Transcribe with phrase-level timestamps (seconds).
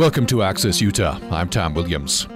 [0.00, 1.20] Welcome to Access Utah.
[1.30, 2.26] I'm Tom Williams.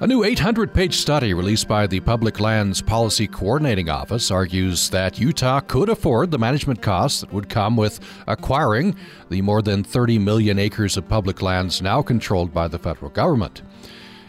[0.00, 5.16] A new 800 page study released by the Public Lands Policy Coordinating Office argues that
[5.16, 8.96] Utah could afford the management costs that would come with acquiring
[9.30, 13.62] the more than 30 million acres of public lands now controlled by the federal government.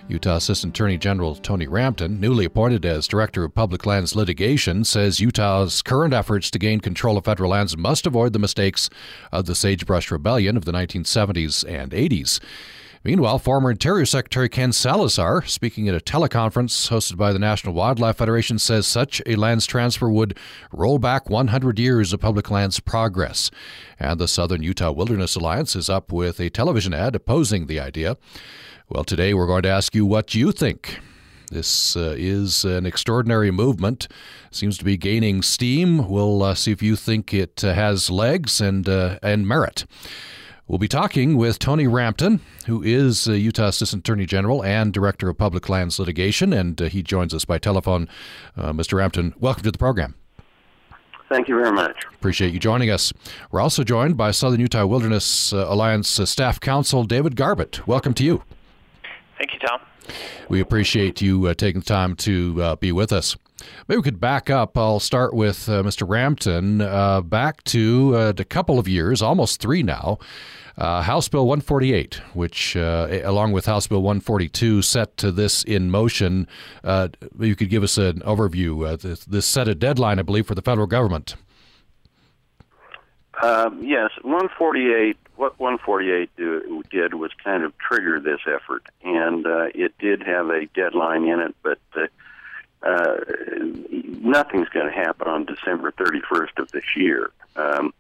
[0.10, 5.20] Utah Assistant Attorney General Tony Rampton, newly appointed as Director of Public Lands Litigation, says
[5.20, 8.89] Utah's current efforts to gain control of federal lands must avoid the mistakes
[9.32, 12.39] of the Sagebrush Rebellion of the 1970s and 80s.
[13.04, 18.18] Meanwhile, former Interior Secretary Ken Salazar, speaking at a teleconference hosted by the National Wildlife
[18.18, 20.36] Federation, says such a lands transfer would
[20.73, 23.51] roll back 100 years of public lands progress.
[24.00, 28.18] And the Southern Utah Wilderness Alliance is up with a television ad opposing the idea.
[28.92, 31.00] Well, today we're going to ask you what you think.
[31.52, 34.08] This uh, is an extraordinary movement.
[34.50, 36.09] Seems to be gaining steam.
[36.09, 39.86] We'll uh, see if you think it uh, has legs and uh, and merit.
[40.67, 45.38] We'll be talking with Tony Rampton, who is Utah Assistant Attorney General and Director of
[45.38, 48.10] Public Lands Litigation, and uh, he joins us by telephone.
[48.58, 48.98] Uh, Mr.
[48.98, 50.16] Rampton, welcome to the program.
[51.30, 52.06] Thank you very much.
[52.16, 53.14] Appreciate you joining us.
[53.52, 57.86] We're also joined by Southern Utah Wilderness Alliance Staff Counsel David Garbett.
[57.86, 58.42] Welcome to you.
[59.40, 59.80] Thank you, Tom.
[60.50, 63.38] We appreciate you uh, taking the time to uh, be with us.
[63.88, 64.78] Maybe we could back up.
[64.78, 66.08] I'll start with uh, Mr.
[66.08, 66.82] Rampton.
[66.82, 70.17] Uh, back to uh, a couple of years, almost three now.
[70.78, 76.48] Uh, House Bill 148, which, along with House Bill 142, set to this in motion.
[77.40, 79.00] you could give us an overview.
[79.00, 81.36] This, this set a deadline, I believe, for the federal government.
[83.42, 85.18] Um, yes, 148.
[85.36, 90.50] What 148 do, did was kind of trigger this effort, and uh, it did have
[90.50, 92.08] a deadline in it, but uh,
[92.86, 93.17] uh,
[93.94, 97.32] nothing's going to happen on December 31st of this year.
[97.56, 97.94] Um,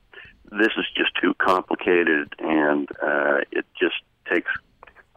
[0.51, 4.51] this is just too complicated, and uh, it just takes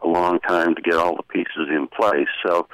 [0.01, 2.29] a long time to get all the pieces in place.
[2.45, 2.67] So.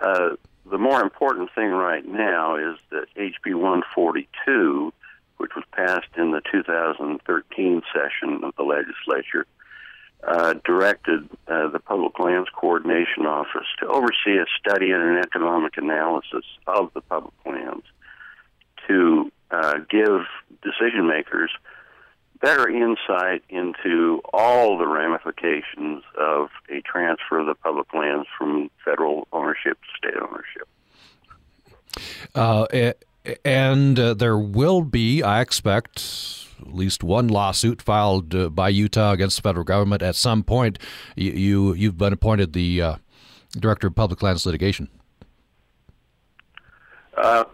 [0.00, 0.36] Uh,
[0.70, 4.92] the more important thing right now is that HB 142
[5.38, 9.46] which was passed in the 2013 session of the legislature,
[10.26, 15.76] uh, directed uh, the Public Lands Coordination Office to oversee a study and an economic
[15.76, 17.84] analysis of the public lands
[18.88, 20.26] to uh, give
[20.62, 21.50] decision makers
[22.40, 29.26] better insight into all the ramifications of a transfer of the public lands from federal
[29.32, 30.68] ownership to state ownership.
[32.34, 32.66] Uh,
[33.44, 39.12] and uh, there will be, I expect, at least one lawsuit filed uh, by Utah
[39.12, 40.78] against the federal government at some point.
[41.16, 42.96] You, you have been appointed the uh,
[43.52, 44.88] director of public lands litigation.
[47.16, 47.44] Uh,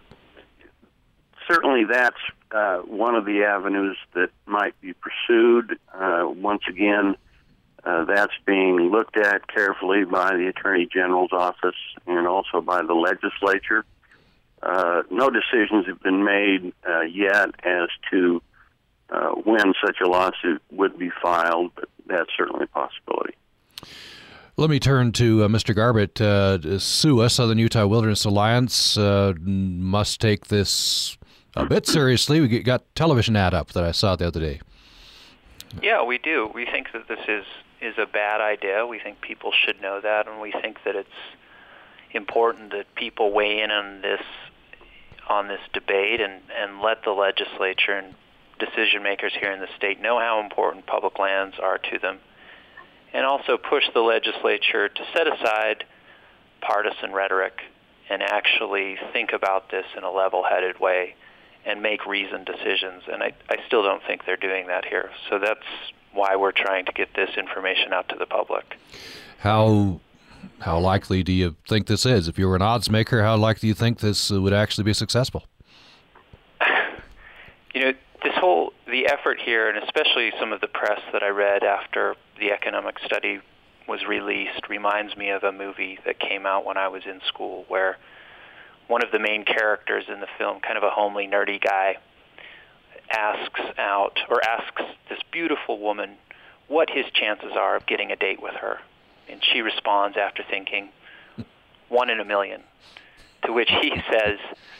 [1.48, 2.16] certainly, that's
[2.52, 5.78] uh, one of the avenues that might be pursued.
[5.92, 7.16] Uh, once again,
[8.06, 11.76] that's being looked at carefully by the attorney general's office
[12.06, 13.84] and also by the legislature.
[14.64, 18.42] Uh, no decisions have been made uh, yet as to
[19.10, 23.34] uh, when such a lawsuit would be filed, but that's certainly a possibility.
[24.56, 25.74] Let me turn to uh, Mr.
[25.74, 26.20] Garbett.
[26.20, 31.18] Uh, SUWA, Southern Utah Wilderness Alliance, uh, must take this
[31.56, 32.40] a bit seriously.
[32.40, 34.60] We got television ad up that I saw the other day.
[35.82, 36.50] Yeah, we do.
[36.54, 37.44] We think that this is
[37.80, 38.86] is a bad idea.
[38.86, 41.08] We think people should know that, and we think that it's
[42.12, 44.22] important that people weigh in on this
[45.28, 48.14] on this debate and, and let the legislature and
[48.58, 52.18] decision makers here in the state know how important public lands are to them,
[53.12, 55.84] and also push the legislature to set aside
[56.60, 57.60] partisan rhetoric
[58.08, 61.14] and actually think about this in a level-headed way
[61.64, 63.02] and make reasoned decisions.
[63.10, 65.10] And I, I still don't think they're doing that here.
[65.30, 65.64] So that's
[66.12, 68.76] why we're trying to get this information out to the public.
[69.38, 70.00] How
[70.60, 72.28] how likely do you think this is?
[72.28, 74.94] If you were an odds maker, how likely do you think this would actually be
[74.94, 75.44] successful?
[77.74, 81.30] You know, this whole the effort here, and especially some of the press that I
[81.30, 83.40] read after the economic study
[83.88, 87.64] was released, reminds me of a movie that came out when I was in school,
[87.66, 87.98] where
[88.86, 91.96] one of the main characters in the film, kind of a homely, nerdy guy,
[93.10, 96.16] asks out or asks this beautiful woman
[96.68, 98.78] what his chances are of getting a date with her
[99.28, 100.88] and she responds after thinking,
[101.88, 102.62] one in a million.
[103.46, 104.38] To which he says,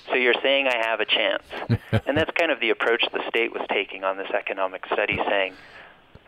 [0.09, 1.43] so you're saying I have a chance.
[2.07, 5.55] and that's kind of the approach the state was taking on this economic study, saying,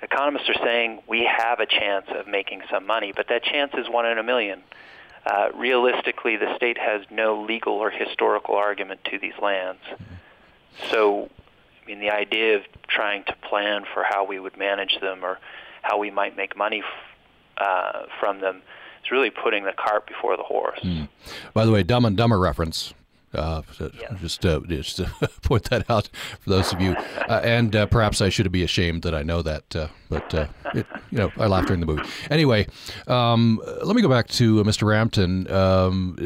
[0.03, 3.89] economists are saying we have a chance of making some money, but that chance is
[3.89, 4.63] one in a million.
[5.25, 9.81] Uh, realistically, the state has no legal or historical argument to these lands.
[10.91, 11.29] So,
[11.83, 15.39] I mean, the idea of trying to plan for how we would manage them or
[15.83, 16.83] how we might make money
[17.59, 18.63] uh, from them
[19.05, 20.79] is really putting the cart before the horse.
[20.83, 21.09] Mm.
[21.55, 22.95] By the way, Dumb and Dumber reference.
[23.35, 24.21] Uh, yes.
[24.21, 25.05] Just uh, just to
[25.43, 26.09] point that out
[26.41, 26.93] for those of you,
[27.29, 30.47] uh, and uh, perhaps I should be ashamed that I know that, uh, but uh,
[30.75, 32.09] it, you know I laughed during the movie.
[32.31, 32.67] Anyway,
[33.09, 34.87] um, let me go back to Mr.
[34.87, 36.17] Rampton um,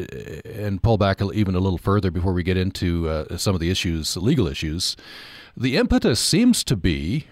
[0.45, 4.15] and pull back even a little further before we get into some of the issues,
[4.15, 4.95] legal issues.
[5.57, 7.27] The impetus seems to be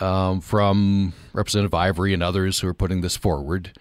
[0.00, 3.72] um, from Representative Ivory and others who are putting this forward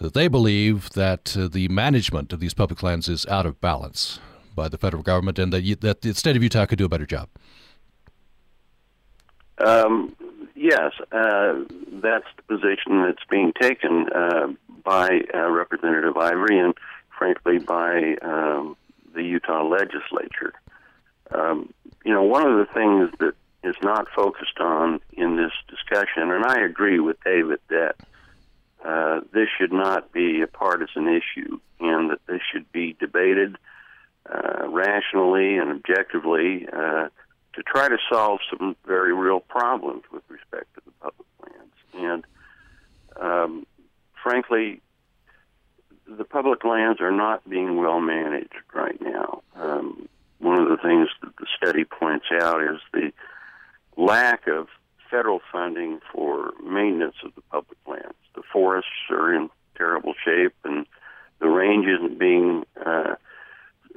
[0.00, 4.18] that they believe that uh, the management of these public lands is out of balance
[4.54, 6.88] by the federal government and that, you, that the state of Utah could do a
[6.88, 7.28] better job.
[9.58, 10.16] Um,
[10.54, 11.54] yes, uh,
[11.92, 14.48] that's the position that's being taken uh,
[14.82, 16.74] by uh, Representative Ivory and,
[17.16, 18.76] frankly, by um,
[19.14, 20.54] the Utah legislature.
[21.30, 21.72] Um,
[22.04, 26.44] you know, one of the things that is not focused on in this discussion, and
[26.44, 27.96] I agree with David that
[28.84, 33.56] uh, this should not be a partisan issue and that this should be debated
[34.30, 37.08] uh, rationally and objectively uh,
[37.52, 41.74] to try to solve some very real problems with respect to the public lands.
[41.94, 42.24] And
[43.20, 43.66] um,
[44.22, 44.80] frankly,
[46.06, 49.42] the public lands are not being well managed right now.
[49.56, 50.08] Um,
[50.38, 53.12] one of the things that the study points out is the
[53.96, 54.68] lack of
[55.10, 58.14] federal funding for maintenance of the public lands.
[58.34, 60.86] The forests are in terrible shape, and
[61.40, 63.14] the range isn't being uh,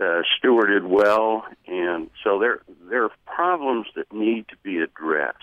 [0.01, 5.37] uh, stewarded well, and so there there are problems that need to be addressed,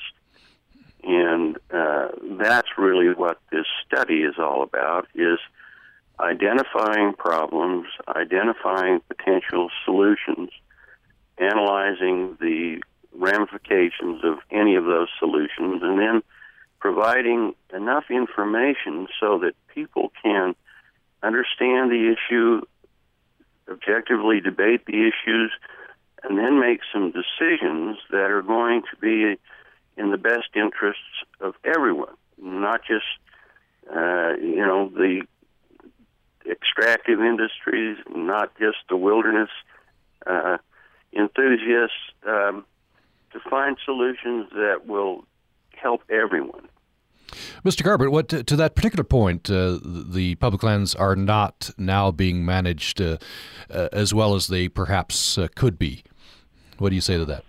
[1.04, 2.08] and uh,
[2.38, 5.38] that's really what this study is all about: is
[6.18, 10.50] identifying problems, identifying potential solutions,
[11.38, 12.82] analyzing the
[13.20, 16.22] ramifications of any of those solutions, and then
[16.80, 20.54] providing enough information so that people can
[21.22, 22.62] understand the issue,
[23.70, 25.52] objectively debate the issues,
[26.24, 29.38] and then make some decisions that are going to be
[29.96, 31.02] in the best interests
[31.40, 33.04] of everyone, not just
[33.94, 35.22] uh, you know the
[36.48, 39.50] extractive industries, not just the wilderness
[40.26, 40.56] uh,
[41.12, 41.96] enthusiasts.
[42.26, 42.64] Um,
[43.32, 45.24] to find solutions that will
[45.74, 46.68] help everyone.
[47.64, 47.82] Mr.
[47.82, 52.44] Garbett, what to, to that particular point, uh, the public lands are not now being
[52.44, 53.18] managed uh,
[53.70, 56.02] uh, as well as they perhaps uh, could be.
[56.78, 57.44] What do you say to that?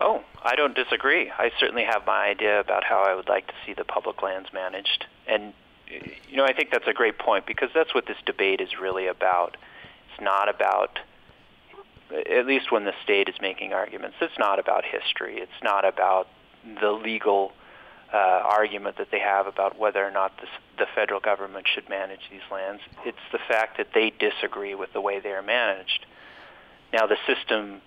[0.00, 1.30] Oh, I don't disagree.
[1.30, 4.50] I certainly have my idea about how I would like to see the public lands
[4.52, 5.52] managed, and
[6.28, 9.06] you know I think that's a great point because that's what this debate is really
[9.06, 9.56] about.
[10.10, 11.00] It's not about
[12.14, 15.38] at least when the state is making arguments, it's not about history.
[15.38, 16.28] It's not about
[16.80, 17.52] the legal
[18.12, 20.46] uh, argument that they have about whether or not the,
[20.78, 22.80] the federal government should manage these lands.
[23.04, 26.06] It's the fact that they disagree with the way they are managed.
[26.92, 27.80] Now, the system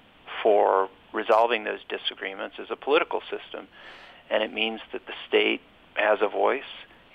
[0.43, 3.67] for resolving those disagreements is a political system,
[4.29, 5.61] and it means that the state
[5.95, 6.63] has a voice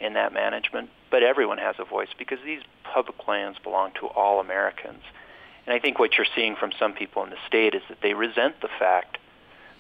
[0.01, 4.41] in that management, but everyone has a voice because these public lands belong to all
[4.41, 5.03] Americans.
[5.67, 8.15] And I think what you're seeing from some people in the state is that they
[8.15, 9.19] resent the fact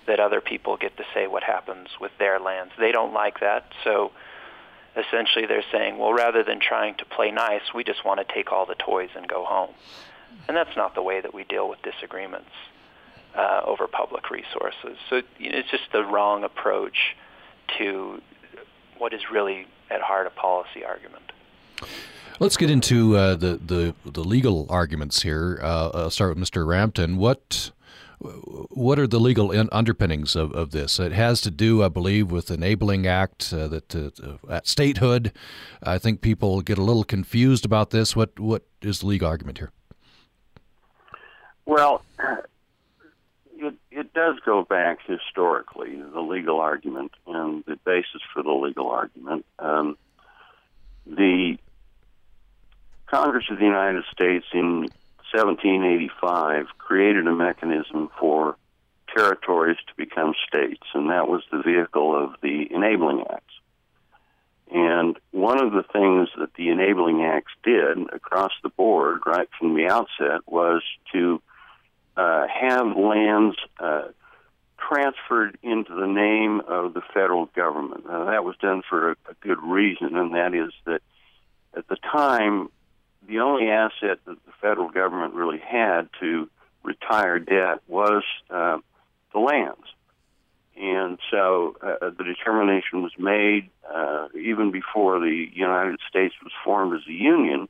[0.06, 2.72] that other people get to say what happens with their lands.
[2.78, 3.66] They don't like that.
[3.84, 4.12] So
[4.96, 8.52] essentially they're saying, well, rather than trying to play nice, we just want to take
[8.52, 9.74] all the toys and go home.
[10.48, 12.50] And that's not the way that we deal with disagreements
[13.36, 14.98] uh, over public resources.
[15.08, 17.16] So you know, it's just the wrong approach
[17.78, 18.20] to
[18.98, 21.32] what is really at heart a policy argument.
[22.42, 25.60] Let's get into uh, the, the the legal arguments here.
[25.62, 26.66] Uh, I'll start with Mr.
[26.66, 27.16] Rampton.
[27.16, 27.70] What
[28.18, 30.98] what are the legal underpinnings of, of this?
[30.98, 35.32] It has to do, I believe, with the enabling act uh, that uh, at statehood.
[35.84, 38.16] I think people get a little confused about this.
[38.16, 39.70] What what is the legal argument here?
[41.64, 42.02] Well,
[43.52, 48.90] it it does go back historically the legal argument and the basis for the legal
[48.90, 49.46] argument.
[49.60, 49.96] Um,
[51.06, 51.56] the
[53.12, 54.88] Congress of the United States in
[55.34, 58.56] 1785 created a mechanism for
[59.14, 63.44] territories to become states, and that was the vehicle of the Enabling Acts.
[64.72, 69.74] And one of the things that the Enabling Acts did across the board, right from
[69.74, 71.42] the outset, was to
[72.16, 74.04] uh, have lands uh,
[74.78, 78.06] transferred into the name of the federal government.
[78.06, 81.02] Now, that was done for a, a good reason, and that is that
[81.76, 82.70] at the time,
[83.26, 86.48] the only asset that the federal government really had to
[86.82, 88.78] retire debt was uh,
[89.32, 89.84] the lands.
[90.76, 96.94] And so uh, the determination was made uh, even before the United States was formed
[96.94, 97.68] as a union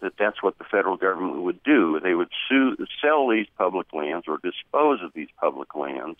[0.00, 1.98] that that's what the federal government would do.
[2.00, 6.18] They would sue, sell these public lands or dispose of these public lands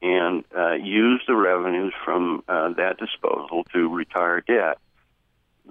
[0.00, 4.78] and uh, use the revenues from uh, that disposal to retire debt.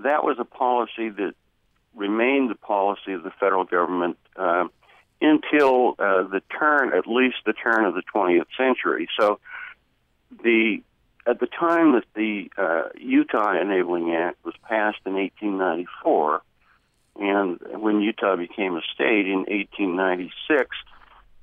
[0.04, 1.36] That was a policy that
[1.96, 4.66] remained the policy of the federal government uh,
[5.22, 9.08] until uh, the turn, at least the turn of the 20th century.
[9.20, 9.40] So,
[10.44, 10.82] the
[11.28, 16.42] at the time that the uh, Utah Enabling Act was passed in 1894,
[17.20, 20.76] and when Utah became a state in 1896,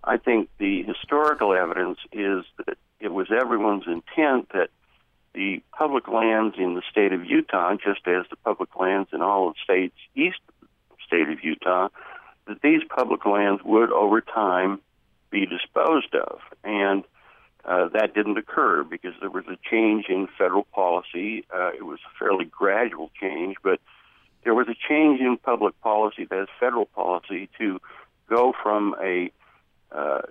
[0.02, 4.70] I think the historical evidence is that it was everyone's intent that
[5.34, 9.48] the public lands in the state of Utah, just as the public lands in all
[9.48, 11.88] of the states east of the state of Utah,
[12.46, 14.80] that these public lands would over time
[15.30, 16.40] be disposed of.
[16.64, 17.04] And
[17.64, 21.44] uh, that didn't occur because there was a change in federal policy.
[21.54, 23.80] Uh, it was a fairly gradual change, but
[24.44, 27.78] there was a change in public policy, that is federal policy, to
[28.28, 29.30] go from a
[29.92, 30.22] uh,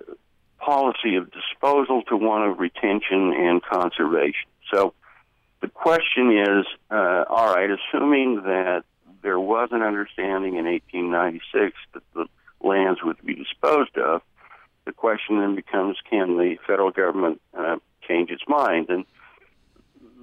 [0.59, 4.49] policy of disposal to one of retention and conservation.
[4.73, 4.93] So
[5.61, 8.83] the question is, uh, all right, assuming that
[9.21, 12.25] there was an understanding in 1896 that the
[12.61, 14.21] lands would be disposed of,
[14.85, 18.89] the question then becomes, can the federal government uh, change its mind?
[18.89, 19.05] And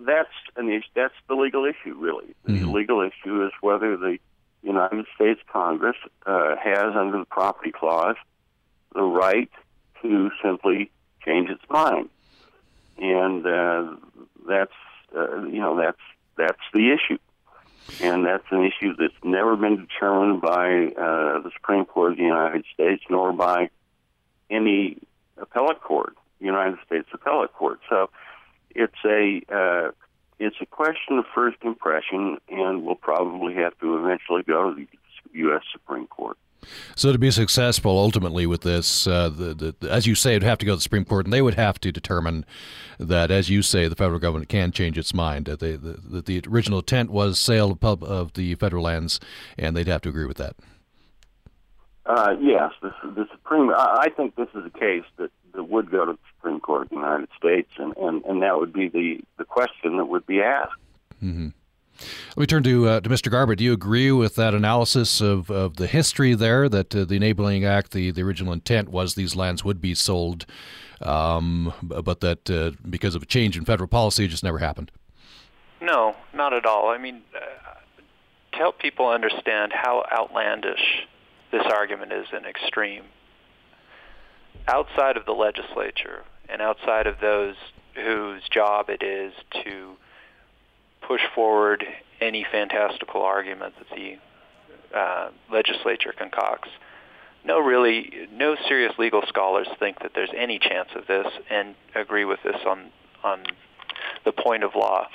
[0.06, 2.34] that's an issue, that's the legal issue, really.
[2.44, 2.72] The mm-hmm.
[2.72, 4.18] legal issue is whether the
[4.62, 8.16] United States Congress uh, has, under the property clause,
[8.94, 9.50] the right
[10.04, 10.90] to simply
[11.24, 12.08] change its mind,
[12.98, 13.96] and uh,
[14.46, 14.72] that's
[15.16, 15.98] uh, you know that's
[16.36, 17.18] that's the issue,
[18.00, 22.24] and that's an issue that's never been determined by uh, the Supreme Court of the
[22.24, 23.70] United States nor by
[24.50, 24.98] any
[25.38, 27.80] appellate court, United States appellate court.
[27.88, 28.10] So
[28.74, 29.90] it's a uh,
[30.38, 34.88] it's a question of first impression, and we'll probably have to eventually go to the
[35.38, 35.62] U.S.
[35.72, 36.36] Supreme Court.
[36.96, 40.42] So to be successful ultimately with this, uh, the, the, as you say, it would
[40.42, 42.44] have to go to the Supreme Court, and they would have to determine
[42.98, 45.46] that, as you say, the federal government can change its mind.
[45.46, 49.20] That the, the, the original intent was sale of, pub, of the federal lands,
[49.58, 50.56] and they'd have to agree with that.
[52.06, 53.70] Uh, yes, the, the Supreme.
[53.74, 56.88] I think this is a case that, that would go to the Supreme Court of
[56.90, 60.42] the United States, and, and, and that would be the, the question that would be
[60.42, 60.72] asked.
[61.22, 61.48] Mm-hmm.
[62.30, 63.30] Let me turn to uh, to Mr.
[63.30, 63.58] Garbett.
[63.58, 66.68] Do you agree with that analysis of, of the history there?
[66.68, 70.46] That uh, the Enabling Act, the, the original intent was these lands would be sold,
[71.00, 74.90] um, but that uh, because of a change in federal policy, it just never happened.
[75.80, 76.88] No, not at all.
[76.88, 77.74] I mean, uh,
[78.52, 81.06] to help people understand how outlandish
[81.52, 83.04] this argument is an extreme.
[84.66, 87.54] Outside of the legislature and outside of those
[87.94, 89.32] whose job it is
[89.64, 89.96] to
[91.06, 91.84] push forward
[92.20, 96.68] any fantastical argument that the uh, legislature concocts,
[97.44, 102.24] no really, no serious legal scholars think that there's any chance of this and agree
[102.24, 102.90] with this on
[103.22, 103.42] on
[104.24, 105.06] the point of law.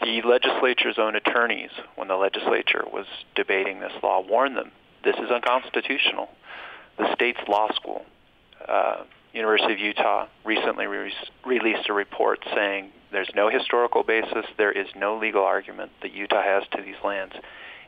[0.00, 4.72] The legislature's own attorneys, when the legislature was debating this law, warned them
[5.04, 6.28] this is unconstitutional.
[6.98, 8.04] The state's law school,
[8.68, 11.12] uh, University of Utah, recently re-
[11.46, 16.42] released a report saying there's no historical basis, there is no legal argument that Utah
[16.42, 17.34] has to these lands.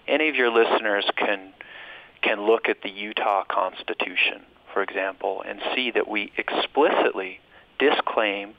[0.06, 1.52] Any of your listeners can
[2.22, 7.38] can look at the Utah Constitution, for example, and see that we explicitly
[7.78, 8.54] disclaim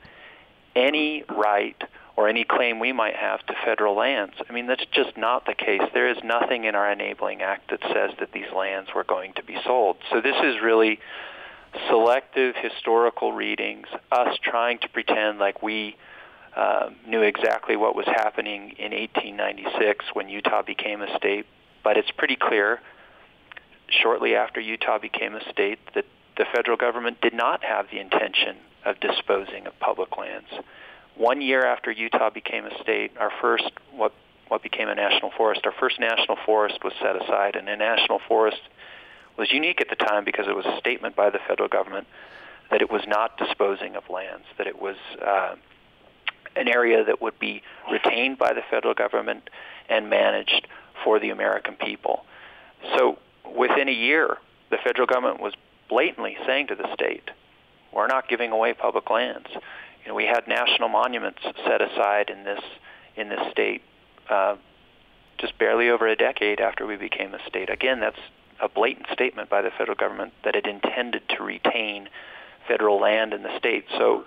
[0.76, 1.76] any right
[2.16, 4.34] or any claim we might have to federal lands.
[4.48, 5.82] I mean, that's just not the case.
[5.92, 9.42] There is nothing in our Enabling Act that says that these lands were going to
[9.42, 9.96] be sold.
[10.10, 11.00] So this is really
[11.88, 15.96] selective historical readings, us trying to pretend like we
[16.56, 21.46] uh, knew exactly what was happening in 1896 when Utah became a state.
[21.84, 22.80] But it's pretty clear
[23.88, 26.04] shortly after Utah became a state that
[26.36, 30.48] the federal government did not have the intention of disposing of public lands
[31.16, 34.12] one year after Utah became a state, our first what
[34.48, 38.20] what became a national forest, our first national forest was set aside, and a national
[38.28, 38.60] forest
[39.36, 42.06] was unique at the time because it was a statement by the federal government
[42.70, 45.54] that it was not disposing of lands, that it was uh,
[46.56, 49.48] an area that would be retained by the federal government
[49.88, 50.66] and managed
[51.04, 52.24] for the American people.
[52.96, 53.18] So
[53.56, 54.38] within a year,
[54.70, 55.54] the federal government was
[55.88, 57.30] blatantly saying to the state,
[57.92, 59.48] we're not giving away public lands
[60.06, 62.62] you know, we had national monuments set aside in this
[63.16, 63.82] in this state
[64.30, 64.54] uh,
[65.36, 67.70] just barely over a decade after we became a state.
[67.70, 68.18] Again, that's
[68.60, 72.08] a blatant statement by the federal government that it intended to retain
[72.66, 73.84] federal land in the state.
[73.96, 74.24] So,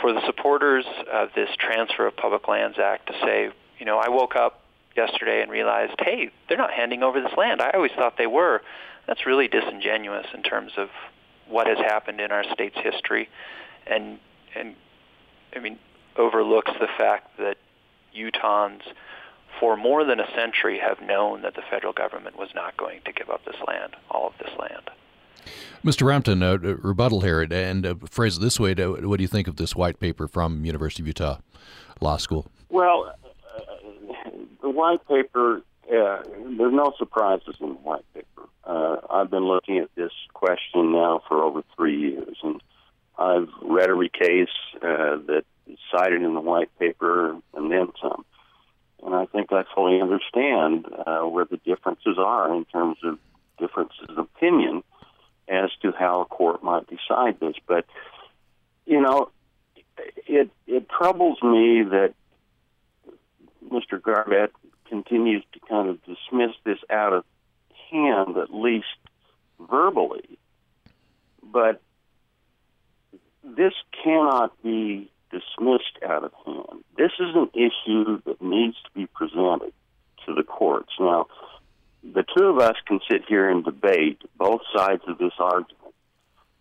[0.00, 4.08] for the supporters of this Transfer of Public Lands Act to say, you know, I
[4.08, 4.60] woke up
[4.96, 7.60] yesterday and realized, hey, they're not handing over this land.
[7.60, 8.62] I always thought they were.
[9.06, 10.88] That's really disingenuous in terms of
[11.48, 13.28] what has happened in our state's history,
[13.86, 14.18] and
[14.54, 14.74] and
[15.56, 15.78] I mean
[16.16, 17.56] overlooks the fact that
[18.14, 18.82] Utahns
[19.60, 23.12] for more than a century have known that the federal government was not going to
[23.12, 24.90] give up this land, all of this land.
[25.84, 26.06] Mr.
[26.06, 29.56] Rampton, uh, rebuttal here, and uh, phrase it this way: What do you think of
[29.56, 31.38] this white paper from University of Utah
[32.00, 32.46] Law School?
[32.68, 33.14] Well,
[33.56, 34.30] uh,
[34.62, 35.62] the white paper.
[35.88, 36.22] Uh,
[36.58, 38.42] there's no surprises in the white paper.
[38.62, 42.60] Uh, I've been looking at this question now for over three years, and
[43.16, 48.26] I've read every case uh, that is cited in the white paper and then some.
[49.04, 53.18] And I think I fully understand uh, where the differences are in terms of
[53.58, 54.82] differences of opinion
[55.48, 57.54] as to how a court might decide this.
[57.66, 57.86] But
[58.86, 59.30] you know,
[60.26, 62.14] it it troubles me that
[63.70, 64.00] Mr.
[64.00, 64.52] Garbett
[64.88, 67.24] continues to kind of dismiss this out of
[67.90, 68.86] hand, at least
[69.60, 70.38] verbally.
[71.42, 71.80] But
[73.44, 76.84] this cannot be dismissed out of hand.
[76.96, 79.72] This is an issue that needs to be presented
[80.26, 80.92] to the courts.
[80.98, 81.26] Now,
[82.02, 85.94] the two of us can sit here and debate both sides of this argument,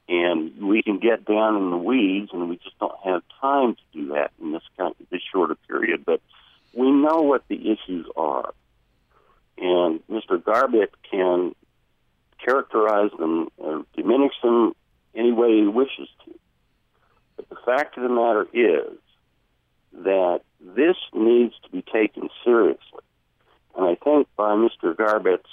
[0.10, 3.82] and we can get down in the weeds, and we just don't have time to
[3.94, 6.06] do that in this kind of, this shorter period.
[6.06, 6.22] But
[6.74, 8.54] we know what the issues are,
[9.58, 10.44] and Mr.
[10.44, 11.56] Garbett can
[12.44, 14.74] characterize them or diminish them
[15.16, 16.34] any way he wishes to.
[17.50, 18.98] The fact of the matter is
[19.94, 23.04] that this needs to be taken seriously.
[23.76, 24.96] And I think by Mr.
[24.96, 25.50] Garbett's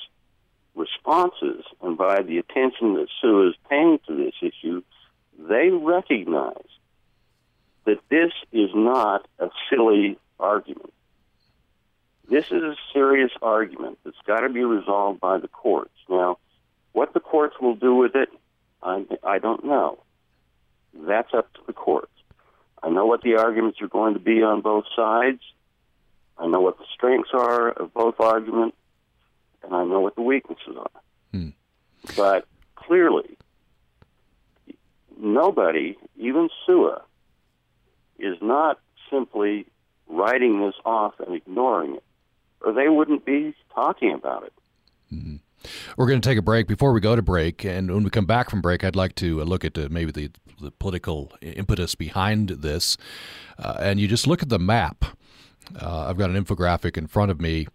[0.75, 4.83] responses and by the attention that Sue is paying to this issue,
[5.39, 6.67] they recognize
[7.85, 10.93] that this is not a silly argument.
[12.29, 15.95] This is a serious argument that's got to be resolved by the courts.
[16.09, 16.39] Now,
[16.93, 18.31] what the courts will do with it,
[18.83, 19.99] I, I don't know.
[20.95, 22.13] That's up to the courts.
[22.83, 25.41] I know what the arguments are going to be on both sides.
[26.39, 28.77] I know what the strengths are of both arguments,
[29.63, 31.01] and I know what the weaknesses are.
[31.33, 31.49] Hmm.
[32.17, 33.39] But clearly,
[35.19, 37.03] nobody, even SUWA,
[38.19, 38.81] is not
[39.11, 39.67] simply
[40.09, 42.05] writing this off and ignoring it,
[42.61, 44.53] or they wouldn't be talking about it.
[45.13, 45.37] Mm-hmm.
[45.97, 46.67] We're going to take a break.
[46.67, 49.41] Before we go to break, and when we come back from break, I'd like to
[49.41, 52.97] uh, look at uh, maybe the, the, political impetus behind this.
[53.59, 55.05] Uh, and you just look at the map.
[55.81, 57.67] Uh, I've got an infographic in front of me.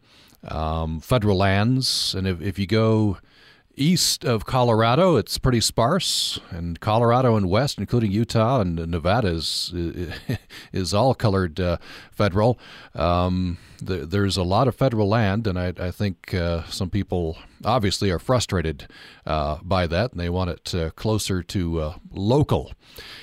[0.47, 3.17] Um, federal lands, and if, if you go
[3.79, 9.73] east of Colorado, it's pretty sparse, and Colorado and west, including Utah and Nevada, is
[10.73, 11.77] is all colored uh,
[12.11, 12.59] federal.
[12.93, 17.37] Um, the, there's a lot of federal land, and I, I think uh, some people
[17.63, 18.87] obviously are frustrated
[19.25, 22.73] uh, by that, and they want it uh, closer to uh, local.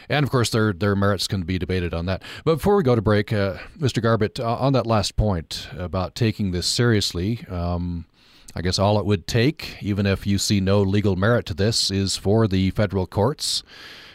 [0.09, 2.23] And of course, their their merits can be debated on that.
[2.45, 4.03] But before we go to break, uh, Mr.
[4.03, 7.45] Garbett, on that last point about taking this seriously.
[7.49, 8.07] Um,
[8.54, 11.90] I guess all it would take, even if you see no legal merit to this,
[11.90, 13.62] is for the federal courts,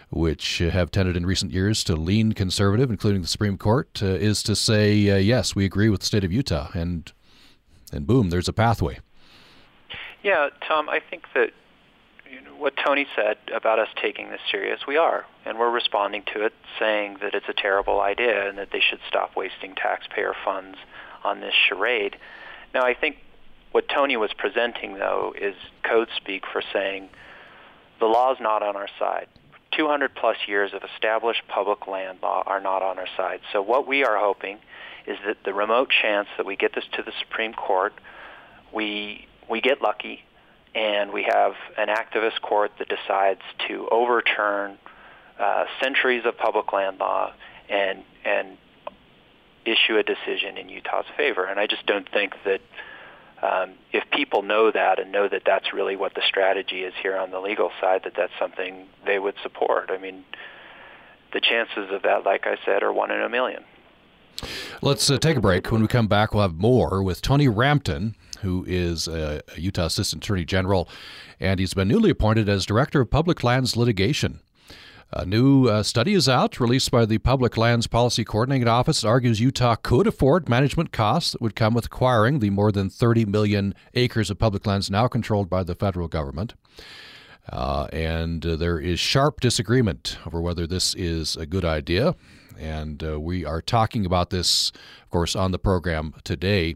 [0.10, 4.44] which have tended in recent years to lean conservative, including the Supreme Court, uh, is
[4.44, 7.12] to say, uh, yes, we agree with the state of Utah, and
[7.94, 9.00] and boom, there's a pathway.
[10.24, 11.52] Yeah, Tom, I think that
[12.32, 16.24] you know, what Tony said about us taking this serious, we are, and we're responding
[16.34, 20.34] to it, saying that it's a terrible idea and that they should stop wasting taxpayer
[20.46, 20.78] funds
[21.24, 22.18] on this charade.
[22.74, 23.18] Now, I think
[23.72, 27.10] what Tony was presenting, though, is code speak for saying
[28.00, 29.28] the law is not on our side.
[29.78, 33.40] 200 plus years of established public land law are not on our side.
[33.54, 34.58] So what we are hoping
[35.08, 37.94] is that the remote chance that we get this to the Supreme Court,
[38.74, 40.24] we we get lucky,
[40.76, 44.78] and we have an activist court that decides to overturn
[45.40, 47.34] uh, centuries of public land law
[47.70, 48.58] and and
[49.66, 51.46] issue a decision in Utah's favor.
[51.46, 52.62] And I just don't think that
[53.42, 57.18] um, if people know that and know that that's really what the strategy is here
[57.18, 59.90] on the legal side, that that's something they would support.
[59.90, 60.24] I mean,
[61.34, 63.64] the chances of that, like I said, are one in a million.
[64.82, 65.72] Let's uh, take a break.
[65.72, 70.24] When we come back, we'll have more with Tony Rampton, who is a Utah Assistant
[70.24, 70.88] Attorney General,
[71.40, 74.40] and he's been newly appointed as Director of Public Lands Litigation.
[75.14, 79.04] A new uh, study is out, released by the Public Lands Policy Coordinating Office.
[79.04, 83.26] Argues Utah could afford management costs that would come with acquiring the more than 30
[83.26, 86.54] million acres of public lands now controlled by the federal government.
[87.52, 92.16] Uh, and uh, there is sharp disagreement over whether this is a good idea.
[92.58, 94.72] And uh, we are talking about this,
[95.04, 96.76] of course, on the program today.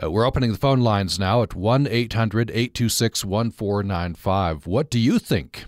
[0.00, 4.68] Uh, we're opening the phone lines now at 1 800 826 1495.
[4.68, 5.64] What do you think?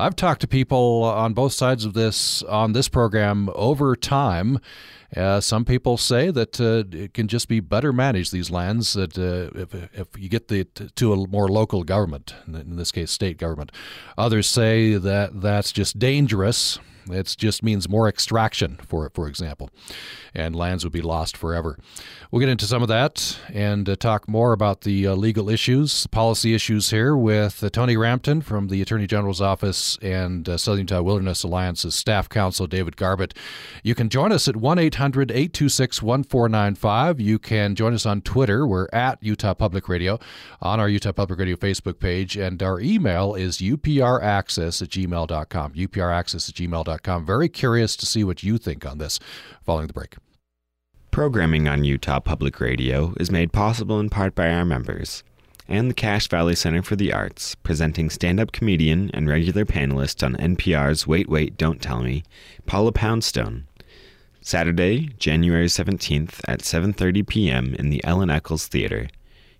[0.00, 4.58] I've talked to people on both sides of this on this program over time.
[5.16, 9.18] Uh, some people say that uh, it can just be better managed these lands that
[9.18, 13.36] uh, if, if you get the to a more local government, in this case, state
[13.36, 13.72] government.
[14.16, 16.78] Others say that that's just dangerous
[17.12, 19.70] it just means more extraction, for for example,
[20.34, 21.78] and lands would be lost forever.
[22.30, 26.06] We'll get into some of that and uh, talk more about the uh, legal issues,
[26.06, 30.82] policy issues here with uh, Tony Rampton from the Attorney General's Office and uh, Southern
[30.82, 33.34] Utah Wilderness Alliance's staff counsel, David Garbett.
[33.82, 37.20] You can join us at 1 800 826 1495.
[37.20, 38.66] You can join us on Twitter.
[38.66, 40.18] We're at Utah Public Radio
[40.60, 45.72] on our Utah Public Radio Facebook page, and our email is upraccess at gmail.com.
[45.72, 46.99] upraccess at gmail.com.
[47.08, 49.18] I'm very curious to see what you think on this
[49.62, 50.16] following the break.
[51.10, 55.24] Programming on Utah Public Radio is made possible in part by our members
[55.70, 60.34] and the Cache Valley Center for the Arts, presenting stand-up comedian and regular panelist on
[60.34, 62.24] NPR's Wait Wait Don't Tell Me,
[62.66, 63.68] Paula Poundstone.
[64.42, 67.74] Saturday, January 17th at 7:30 p.m.
[67.78, 69.08] in the Ellen Eccles Theater.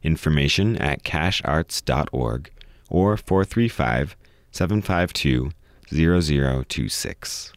[0.02, 2.50] Information at cachearts.org
[2.88, 4.16] or 435
[4.50, 5.52] 752
[5.92, 7.52] 0026.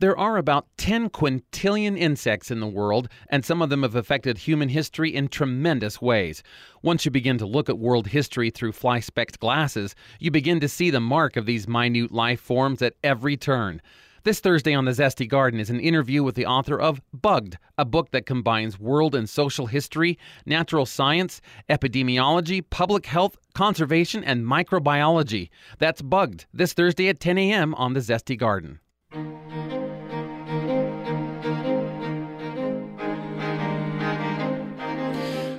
[0.00, 4.38] There are about 10 quintillion insects in the world, and some of them have affected
[4.38, 6.42] human history in tremendous ways.
[6.82, 10.68] Once you begin to look at world history through fly specked glasses, you begin to
[10.68, 13.82] see the mark of these minute life forms at every turn.
[14.22, 17.86] This Thursday on the Zesty Garden is an interview with the author of Bugged, a
[17.86, 25.48] book that combines world and social history, natural science, epidemiology, public health, conservation, and microbiology.
[25.78, 27.74] That's Bugged this Thursday at 10 a.m.
[27.76, 28.80] on the Zesty Garden.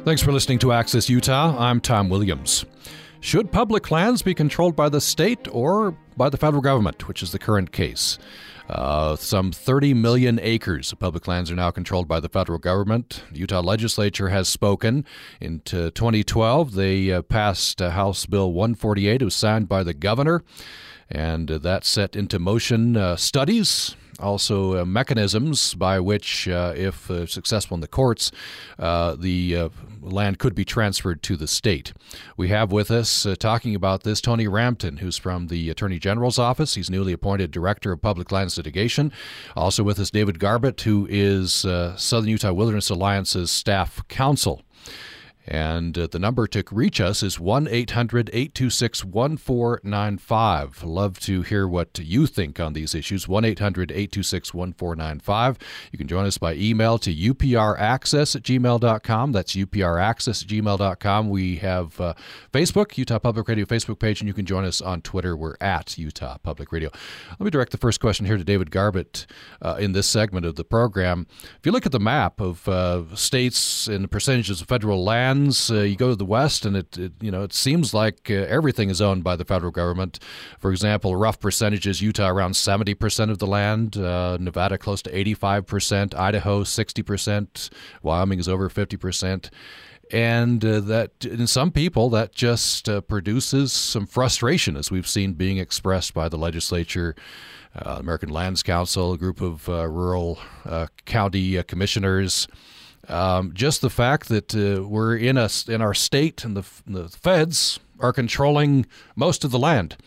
[0.06, 1.56] Thanks for listening to Access Utah.
[1.58, 2.65] I'm Tom Williams.
[3.21, 7.31] Should public lands be controlled by the state or by the federal government, which is
[7.31, 8.19] the current case?
[8.69, 13.23] Uh, some 30 million acres of public lands are now controlled by the federal government.
[13.31, 15.03] The Utah legislature has spoken.
[15.39, 19.19] In 2012, they uh, passed uh, House Bill 148.
[19.19, 20.43] It was signed by the governor,
[21.10, 27.10] and uh, that set into motion uh, studies also uh, mechanisms by which, uh, if
[27.10, 28.32] uh, successful in the courts,
[28.78, 29.69] the
[30.02, 31.93] land could be transferred to the state.
[32.36, 36.74] We have with us, talking about this, Tony Rampton, who's from the Attorney General's Office.
[36.74, 39.12] He's newly appointed Director of Public Lands Litigation.
[39.56, 44.63] Also with us, David Garbett, who is Southern Utah Wilderness Alliance's staff counsel.
[45.47, 50.84] And uh, the number to reach us is 1 800 826 1495.
[50.84, 53.27] Love to hear what you think on these issues.
[53.27, 55.58] 1 800 826 1495.
[55.91, 59.32] You can join us by email to upraccess at gmail.com.
[59.32, 61.30] That's upraccess at gmail.com.
[61.30, 62.13] We have uh,
[62.54, 65.36] Facebook, Utah Public Radio Facebook page, and you can join us on Twitter.
[65.36, 66.91] We're at Utah Public Radio.
[67.32, 69.25] Let me direct the first question here to David Garbett
[69.62, 71.25] uh, in this segment of the program.
[71.32, 75.32] If you look at the map of uh, states and the percentages of federal land,
[75.49, 78.34] uh, you go to the west, and it, it, you know it seems like uh,
[78.34, 80.19] everything is owned by the federal government.
[80.60, 85.17] For example, rough percentages: Utah around seventy percent of the land, uh, Nevada close to
[85.17, 87.69] eighty-five percent, Idaho sixty percent,
[88.01, 89.49] Wyoming is over fifty percent
[90.12, 95.34] and uh, that in some people that just uh, produces some frustration as we've seen
[95.34, 97.15] being expressed by the legislature
[97.75, 102.47] uh, american lands council a group of uh, rural uh, county uh, commissioners
[103.12, 107.10] um, just the fact that uh, we're in a in our state and the the
[107.10, 109.97] feds are controlling most of the land.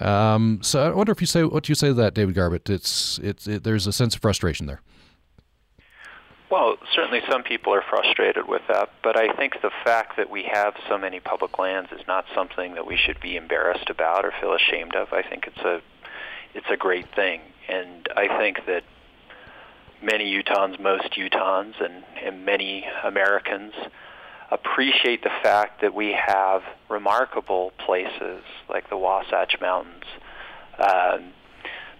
[0.00, 2.70] Um, so I wonder if you say what you say to that, David Garbett.
[2.70, 4.80] It's it's it, there's a sense of frustration there.
[6.50, 10.42] Well, certainly some people are frustrated with that, but I think the fact that we
[10.52, 14.34] have so many public lands is not something that we should be embarrassed about or
[14.38, 15.14] feel ashamed of.
[15.14, 15.80] I think it's a
[16.54, 18.84] it's a great thing, and I think that
[20.02, 23.72] many Utahns, most Utahns, and, and many Americans
[24.50, 30.04] appreciate the fact that we have remarkable places like the Wasatch Mountains,
[30.78, 31.32] um,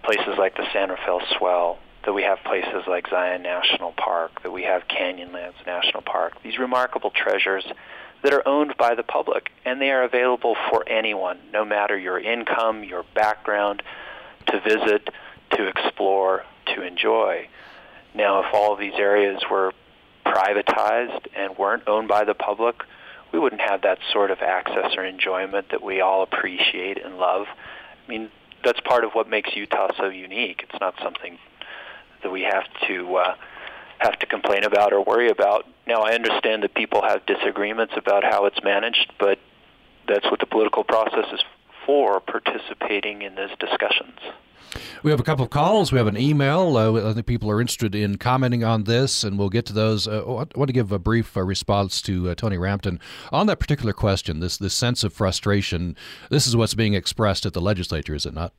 [0.03, 4.51] places like the San Rafael Swell, that we have places like Zion National Park, that
[4.51, 7.65] we have Canyonlands National Park, these remarkable treasures
[8.23, 12.19] that are owned by the public, and they are available for anyone, no matter your
[12.19, 13.81] income, your background,
[14.47, 15.09] to visit,
[15.51, 17.47] to explore, to enjoy.
[18.15, 19.73] Now, if all of these areas were
[20.25, 22.75] privatized and weren't owned by the public,
[23.31, 27.47] we wouldn't have that sort of access or enjoyment that we all appreciate and love.
[27.47, 28.29] I mean,
[28.63, 30.65] that's part of what makes Utah so unique.
[30.69, 31.37] It's not something
[32.21, 33.35] that we have to uh,
[33.97, 35.65] have to complain about or worry about.
[35.87, 39.39] Now, I understand that people have disagreements about how it's managed, but
[40.07, 41.41] that's what the political process is
[41.85, 44.19] for, participating in those discussions.
[45.03, 45.91] We have a couple of calls.
[45.91, 46.77] We have an email.
[46.77, 50.07] Uh, I think people are interested in commenting on this, and we'll get to those.
[50.07, 52.99] Uh, I want to give a brief uh, response to uh, Tony Rampton
[53.31, 54.39] on that particular question.
[54.39, 55.95] This this sense of frustration.
[56.29, 58.53] This is what's being expressed at the legislature, is it not?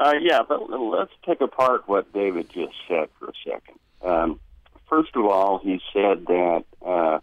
[0.00, 3.78] Uh, yeah, but let's take apart what David just said for a second.
[4.00, 4.40] Um,
[4.88, 7.18] first of all, he said that uh,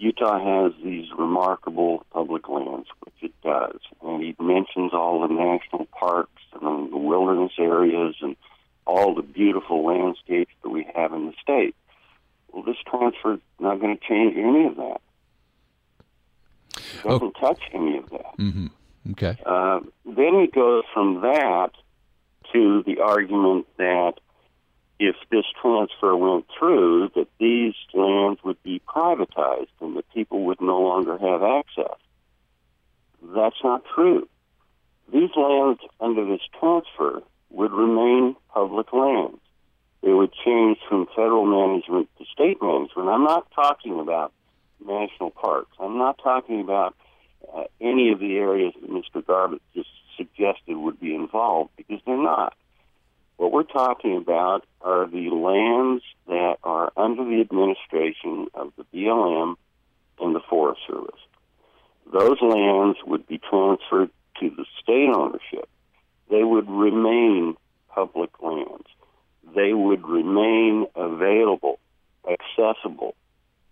[0.00, 5.84] Utah has these remarkable public lands, which it does, and he mentions all the national
[5.92, 8.34] parks and the wilderness areas and
[8.86, 11.76] all the beautiful landscapes that we have in the state.
[12.50, 15.00] Well, this transfer is not going to change any of that.
[16.78, 17.40] It doesn't oh.
[17.40, 18.38] touch any of that.
[18.38, 18.66] Mm-hmm.
[19.10, 19.36] Okay.
[19.44, 21.72] Uh, then he goes from that
[22.54, 24.14] to the argument that
[25.00, 30.60] if this transfer went through, that these lands would be privatized and that people would
[30.60, 31.96] no longer have access.
[33.22, 34.28] That's not true.
[35.10, 39.38] These lands under this transfer would remain public lands.
[40.02, 43.08] They would change from federal management to state management.
[43.08, 44.32] I'm not talking about
[44.84, 45.72] national parks.
[45.80, 46.94] I'm not talking about
[47.54, 49.26] uh, any of the areas that Mr.
[49.26, 52.54] Garbett just suggested would be involved because they're not.
[53.40, 59.54] What we're talking about are the lands that are under the administration of the BLM
[60.20, 61.20] and the Forest Service.
[62.12, 65.70] Those lands would be transferred to the state ownership.
[66.28, 67.56] They would remain
[67.88, 68.84] public lands.
[69.54, 71.78] They would remain available,
[72.30, 73.14] accessible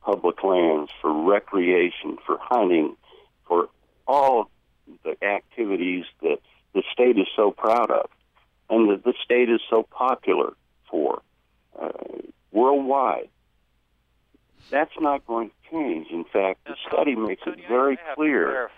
[0.01, 2.97] public lands for recreation, for hunting,
[3.47, 3.69] for
[4.07, 4.51] all
[5.05, 6.39] the activities that
[6.73, 8.09] the state is so proud of
[8.71, 10.53] and that the state is so popular
[10.91, 11.23] for
[11.81, 11.89] uh,
[12.53, 13.29] worldwide.
[14.71, 16.09] That's not going to change.
[16.11, 18.69] In fact, the study makes it very clear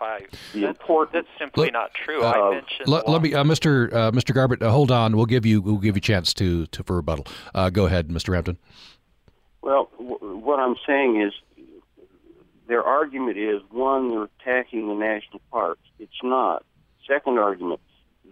[0.53, 1.13] the importance.
[1.13, 2.23] That's simply let, not true.
[2.23, 2.89] Uh, I mentioned.
[2.89, 3.93] Let, let me, uh, Mr.
[3.93, 4.33] Uh, Mr.
[4.33, 5.17] Garbett, uh, hold on.
[5.17, 7.27] We'll give you we'll give you a chance to to for rebuttal.
[7.55, 8.29] Uh, go ahead, Mr.
[8.29, 8.59] Rampton.
[9.63, 11.33] Well, w- what I'm saying is
[12.69, 15.83] their argument is one, they're attacking the national parks.
[15.99, 16.65] It's not.
[17.07, 17.81] Second argument,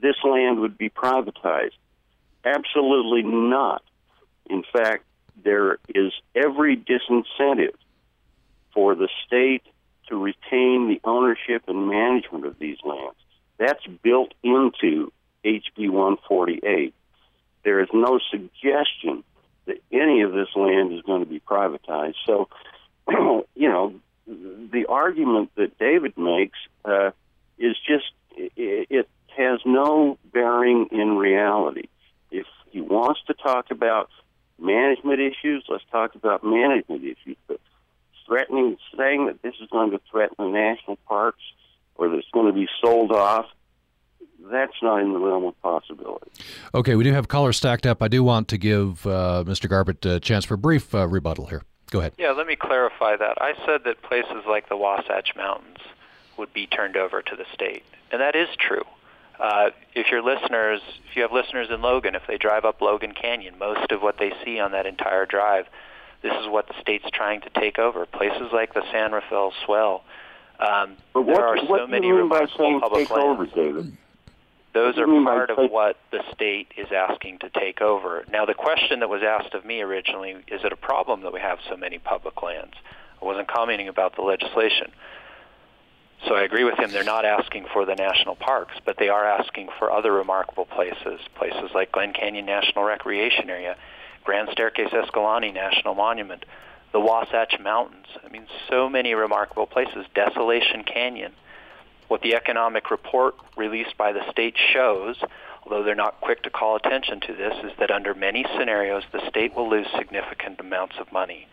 [0.00, 1.76] this land would be privatized.
[2.44, 3.82] Absolutely not.
[4.48, 5.04] In fact,
[5.44, 7.74] there is every disincentive
[8.72, 9.62] for the state
[10.08, 13.16] to retain the ownership and management of these lands.
[13.58, 15.12] That's built into
[15.44, 16.94] HB 148.
[17.64, 19.24] There is no suggestion
[19.66, 22.14] that any of this land is going to be privatized.
[22.26, 22.48] So,
[23.08, 23.94] you know,
[24.26, 27.10] the argument that David makes uh,
[27.58, 28.06] is just
[28.36, 29.08] it, it
[29.38, 31.88] has no bearing in reality.
[32.30, 34.10] If he wants to talk about
[34.58, 37.36] management issues, let's talk about management issues.
[37.46, 37.60] But
[38.26, 41.42] threatening, saying that this is going to threaten the national parks
[41.94, 43.46] or that it's going to be sold off,
[44.50, 46.30] that's not in the realm of possibility.
[46.74, 48.02] Okay, we do have callers stacked up.
[48.02, 49.68] I do want to give uh, Mr.
[49.68, 51.62] Garbett a chance for a brief uh, rebuttal here.
[51.90, 52.12] Go ahead.
[52.18, 53.40] Yeah, let me clarify that.
[53.40, 55.78] I said that places like the Wasatch Mountains
[56.36, 58.84] would be turned over to the state, and that is true.
[59.38, 63.12] Uh, if your listeners, if you have listeners in Logan, if they drive up Logan
[63.12, 65.66] Canyon, most of what they see on that entire drive,
[66.22, 68.04] this is what the state's trying to take over.
[68.06, 70.02] Places like the San Rafael Swell.
[70.58, 73.24] Um, but what, there are what so many remarkable public lands.
[73.24, 73.96] Over, David?
[74.74, 78.24] Those are part of what the state is asking to take over.
[78.30, 81.40] Now, the question that was asked of me originally is it a problem that we
[81.40, 82.74] have so many public lands?
[83.20, 84.92] I wasn't commenting about the legislation.
[86.26, 86.90] So I agree with him.
[86.90, 91.20] They're not asking for the national parks, but they are asking for other remarkable places,
[91.36, 93.76] places like Glen Canyon National Recreation Area,
[94.24, 96.44] Grand Staircase Escalante National Monument,
[96.92, 98.06] the Wasatch Mountains.
[98.24, 100.06] I mean, so many remarkable places.
[100.14, 101.32] Desolation Canyon.
[102.08, 105.16] What the economic report released by the state shows,
[105.62, 109.26] although they're not quick to call attention to this, is that under many scenarios, the
[109.28, 111.46] state will lose significant amounts of money.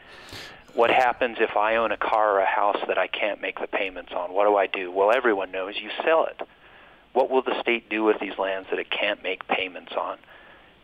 [0.75, 3.67] What happens if I own a car or a house that I can't make the
[3.67, 4.33] payments on?
[4.33, 4.91] What do I do?
[4.91, 6.41] Well, everyone knows you sell it.
[7.13, 10.17] What will the state do with these lands that it can't make payments on?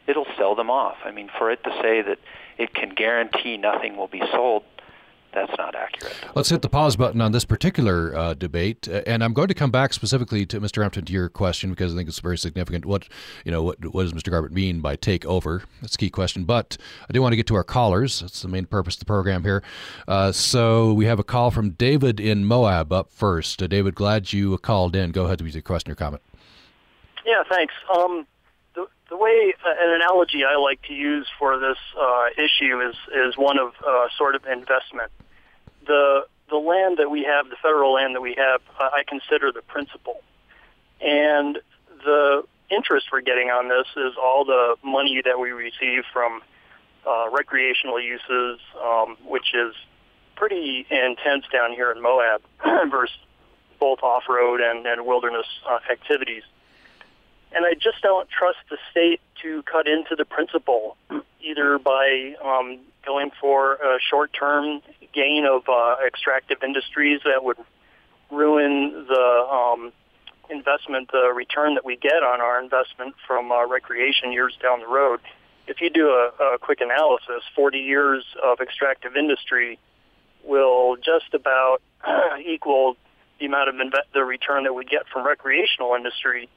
[0.08, 0.96] It'll sell them off.
[1.04, 2.20] I mean, for it to say that
[2.58, 4.64] it can guarantee nothing will be sold,
[5.34, 6.14] that's not accurate.
[6.36, 9.54] Let's hit the pause button on this particular uh, debate, uh, and I'm going to
[9.54, 10.80] come back specifically to Mr.
[10.80, 12.86] Rampton to your question because I think it's very significant.
[12.86, 13.08] What
[13.46, 14.30] you know, what, what does Mr.
[14.30, 15.64] Garbett mean by take over?
[15.82, 16.44] That's a key question.
[16.44, 16.78] But
[17.10, 18.22] I do want to get to our callers.
[18.22, 19.64] That's the main purpose of the program here.
[20.08, 23.62] Uh, so we have a call from David in Moab up first.
[23.62, 25.12] Uh, David, glad you called in.
[25.12, 26.22] Go ahead with your question or comment.
[27.26, 27.74] Yeah, thanks.
[27.96, 28.26] Um,
[29.12, 33.38] the way uh, an analogy I like to use for this uh, issue is is
[33.38, 35.12] one of uh, sort of investment.
[35.86, 39.52] The the land that we have, the federal land that we have, uh, I consider
[39.52, 40.22] the principal,
[41.02, 41.60] and
[42.06, 46.42] the interest we're getting on this is all the money that we receive from
[47.06, 49.76] uh, recreational uses, um, which is
[50.38, 52.42] pretty intense down here in Moab
[52.90, 53.16] versus
[53.78, 56.44] both off-road and, and wilderness uh, activities.
[57.54, 60.96] And I just don't trust the state to cut into the principal,
[61.42, 64.82] either by um, going for a short-term
[65.14, 67.58] gain of uh, extractive industries that would
[68.32, 69.92] ruin the um,
[70.50, 74.88] investment, the return that we get on our investment from uh, recreation years down the
[74.88, 75.20] road.
[75.68, 79.80] If you do a, a quick analysis, 40 years of extractive industry
[80.44, 81.82] will just about
[82.46, 82.98] equal
[83.40, 86.50] the amount of inve- the return that we get from recreational industry.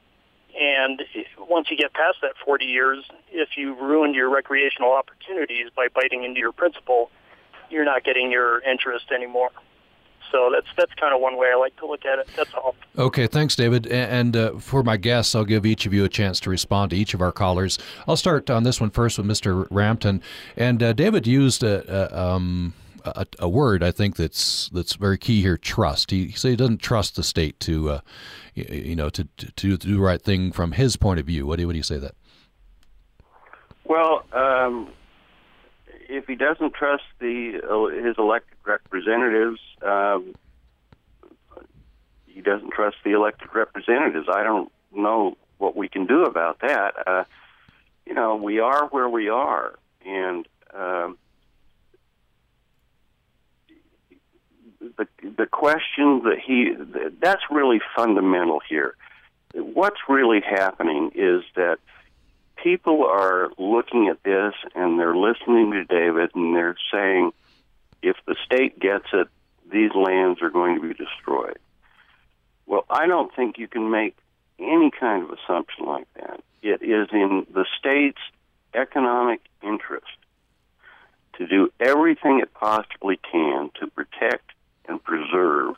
[0.59, 1.01] And
[1.37, 6.23] once you get past that 40 years, if you ruined your recreational opportunities by biting
[6.23, 7.11] into your principal,
[7.69, 9.51] you're not getting your interest anymore.
[10.31, 12.27] So that's that's kind of one way I like to look at it.
[12.35, 12.75] That's all.
[12.97, 13.85] Okay, thanks, David.
[13.87, 16.97] And uh, for my guests, I'll give each of you a chance to respond to
[16.97, 17.77] each of our callers.
[18.07, 19.67] I'll start on this one first with Mr.
[19.69, 20.21] Rampton.
[20.57, 22.73] And uh, David used a, um,
[23.05, 25.57] a, a, word I think that's that's very key here.
[25.57, 26.11] Trust.
[26.11, 27.99] He, he said he doesn't trust the state to, uh,
[28.53, 31.45] you know, to, to, to do the right thing from his point of view.
[31.45, 32.15] What do you, what do you say that?
[33.83, 34.89] Well, um,
[36.09, 40.35] if he doesn't trust the uh, his elected representatives, um,
[42.25, 44.27] he doesn't trust the elected representatives.
[44.31, 46.93] I don't know what we can do about that.
[47.07, 47.23] Uh,
[48.05, 51.17] you know, we are where we are, and um,
[54.97, 56.75] the the question that he
[57.19, 58.95] that's really fundamental here.
[59.53, 61.77] What's really happening is that
[62.61, 67.31] people are looking at this and they're listening to David and they're saying,
[68.01, 69.27] if the state gets it,
[69.71, 71.59] these lands are going to be destroyed.
[72.65, 74.17] Well, I don't think you can make
[74.59, 76.41] any kind of assumption like that.
[76.61, 78.21] It is in the state's
[78.73, 80.17] economic interest
[81.37, 84.51] to do everything it possibly can to protect
[84.87, 85.75] and preserve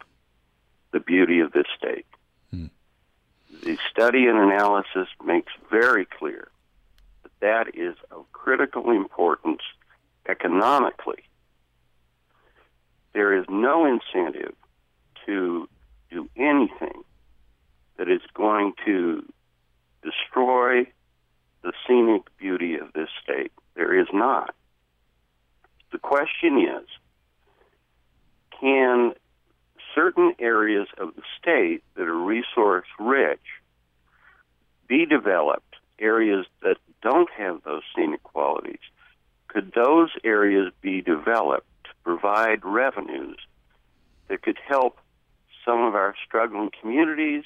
[0.91, 2.05] the beauty of this state.
[2.51, 2.67] Hmm.
[3.63, 6.49] The study and analysis makes very clear
[7.23, 9.61] that that is of critical importance
[10.27, 11.23] economically.
[13.13, 14.55] There is no incentive
[15.25, 15.67] to
[16.11, 17.03] do anything
[17.97, 19.23] that is going to
[20.03, 20.85] destroy
[21.63, 23.51] the scenic beauty of this state.
[23.75, 24.53] There is not.
[25.91, 26.87] The question is
[28.59, 29.13] can
[29.95, 33.41] certain areas of the state that are resource rich
[34.87, 38.79] be developed, areas that don't have those scenic qualities?
[39.47, 43.37] Could those areas be developed to provide revenues
[44.27, 44.97] that could help
[45.65, 47.43] some of our struggling communities,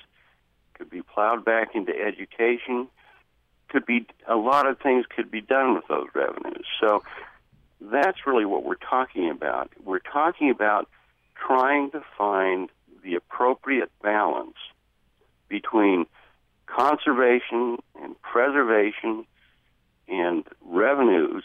[0.73, 2.87] could be plowed back into education,
[3.69, 6.65] could be a lot of things could be done with those revenues.
[6.79, 7.03] So
[7.79, 9.71] that's really what we're talking about.
[9.83, 10.87] We're talking about
[11.45, 12.69] trying to find
[13.03, 14.57] the appropriate balance
[15.49, 16.05] between
[16.67, 19.25] conservation and preservation
[20.07, 21.43] and revenues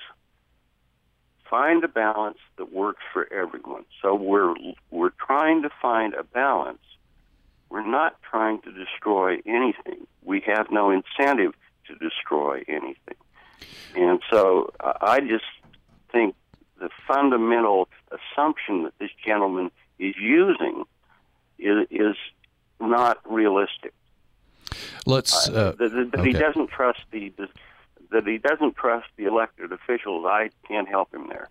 [1.48, 3.85] find a balance that works for everyone.
[4.02, 4.54] So we're
[4.90, 6.82] we're trying to find a balance.
[7.70, 10.06] We're not trying to destroy anything.
[10.22, 11.54] We have no incentive
[11.87, 13.16] to destroy anything.
[13.94, 15.44] And so uh, i just
[16.12, 16.35] think
[16.78, 20.85] the fundamental assumption that this gentleman is using
[21.59, 22.16] is, is
[22.80, 23.92] not realistic.
[25.06, 26.28] Let's uh, that, that okay.
[26.28, 27.48] he doesn't trust the, the
[28.11, 30.24] that he doesn't trust the elected officials.
[30.26, 31.48] I can't help him there.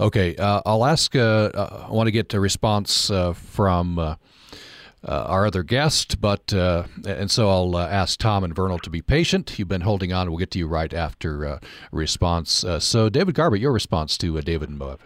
[0.00, 1.14] Okay, uh, I'll ask.
[1.14, 4.16] Uh, uh I want to get a response uh, from uh,
[5.02, 9.58] our other guest, but and so I'll ask Tom and Vernal to be patient.
[9.58, 10.28] You've been holding on.
[10.30, 11.60] We'll get to you right after a
[11.92, 12.64] response.
[12.78, 15.00] so, David Garbett, your response to David and Moab.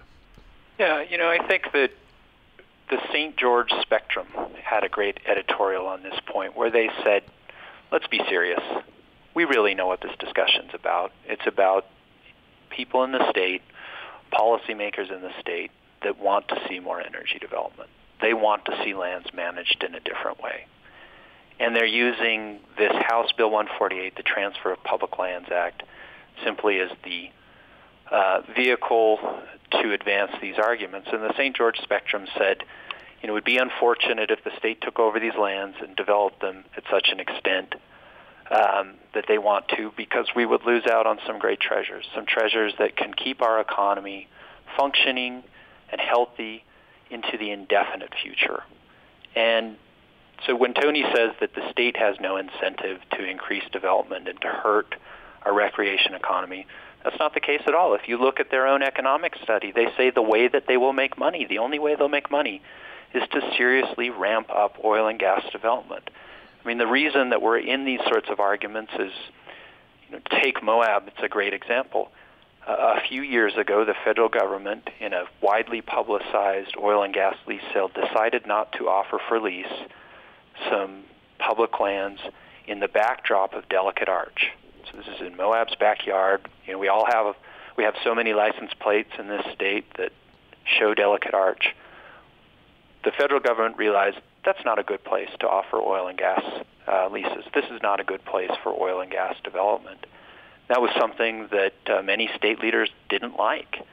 [0.79, 1.93] Yeah, you know, I think that
[2.93, 3.39] the St.
[3.39, 4.27] George Spectrum
[4.63, 7.23] had a great editorial on this point where they said,
[7.91, 8.61] let's be serious.
[9.35, 11.11] We really know what this discussion's about.
[11.25, 11.87] It's about
[12.69, 13.63] people in the state,
[14.31, 15.71] policymakers in the state
[16.03, 17.89] that want to see more energy development.
[18.21, 20.67] They want to see lands managed in a different way.
[21.59, 25.83] And they're using this House Bill 148, the Transfer of Public Lands Act,
[26.45, 27.31] simply as the
[28.13, 29.19] uh, vehicle
[29.71, 31.09] to advance these arguments.
[31.13, 31.57] And the St.
[31.57, 32.59] George Spectrum said,
[33.23, 36.41] you know, it would be unfortunate if the state took over these lands and developed
[36.41, 37.75] them at such an extent
[38.51, 42.27] um, that they want to because we would lose out on some great treasures, some
[42.27, 44.29] treasures that can keep our economy
[44.77, 45.43] functioning
[45.91, 46.65] and healthy
[47.11, 48.63] into the indefinite future.
[49.35, 49.77] And
[50.47, 54.49] so when Tony says that the state has no incentive to increase development and to
[54.49, 54.97] hurt
[55.45, 56.67] our recreation economy,
[57.05, 57.95] that's not the case at all.
[57.95, 60.93] If you look at their own economic study, they say the way that they will
[60.93, 62.63] make money, the only way they'll make money,
[63.15, 66.09] is to seriously ramp up oil and gas development.
[66.63, 69.13] I mean, the reason that we're in these sorts of arguments is,
[70.07, 72.11] you know, take Moab, it's a great example.
[72.67, 77.35] Uh, a few years ago, the federal government, in a widely publicized oil and gas
[77.49, 79.67] lease sale, decided not to offer for lease
[80.71, 81.03] some
[81.39, 82.21] public lands
[82.69, 84.53] in the backdrop of Delicate Arch.
[84.91, 86.49] So this is in Moab's backyard.
[86.67, 87.35] You know, we all have
[87.77, 90.13] we have so many license plates in this state that
[90.65, 91.75] show Delicate Arch.
[93.05, 96.43] The federal government realized that's not a good place to offer oil and gas
[96.87, 97.45] uh, leases.
[97.55, 100.07] This is not a good place for oil and gas development.
[100.69, 103.85] That was something that uh, many state leaders didn't like.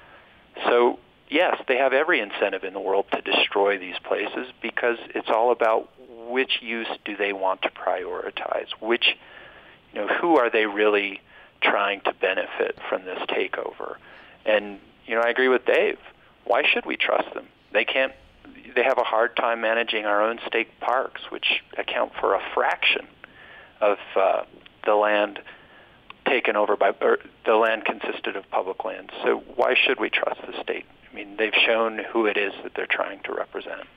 [0.66, 5.30] So yes, they have every incentive in the world to destroy these places because it's
[5.30, 5.90] all about
[6.30, 9.18] which use do they want to prioritize, which,
[9.94, 11.22] you know, who are they really
[11.62, 13.96] trying to benefit from this takeover?
[14.46, 15.98] And you know, I agree with Dave.
[16.46, 17.48] Why should we trust them?
[17.74, 18.14] They can't
[18.76, 23.08] they have a hard time managing our own state parks, which account for a fraction
[23.82, 24.44] of uh,
[24.86, 25.40] the land
[26.26, 26.92] taken over by
[27.46, 29.12] the land consisted of public lands.
[29.24, 30.86] So why should we trust the state?
[31.12, 33.88] I mean, they've shown who it is that they're trying to represent.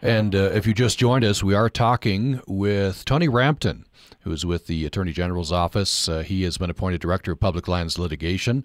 [0.00, 3.86] And uh, if you just joined us, we are talking with Tony Rampton,
[4.24, 6.08] who is with the Attorney General's office.
[6.08, 8.64] Uh, he has been appointed Director of Public Lands Litigation.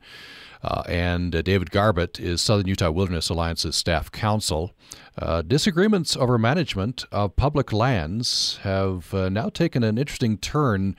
[0.62, 4.72] Uh, and uh, David Garbett is Southern Utah Wilderness Alliance's staff counsel.
[5.18, 10.96] Uh, disagreements over management of public lands have uh, now taken an interesting turn.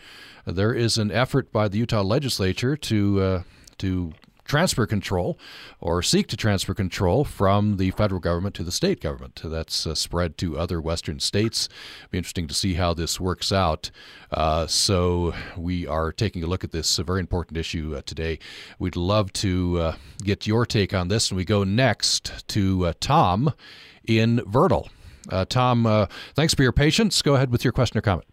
[0.46, 3.42] There is an effort by the Utah legislature to uh,
[3.78, 4.12] to
[4.50, 5.38] transfer control
[5.78, 9.40] or seek to transfer control from the federal government to the state government.
[9.44, 11.68] That's uh, spread to other western states.
[12.10, 13.92] Be interesting to see how this works out.
[14.32, 18.40] Uh, so we are taking a look at this very important issue uh, today.
[18.80, 19.94] We'd love to uh,
[20.24, 23.54] get your take on this, and we go next to uh, Tom
[24.04, 24.88] in Vernal.
[25.28, 27.22] Uh, Tom, thanks for your patience.
[27.22, 28.26] Go ahead with your question or comment.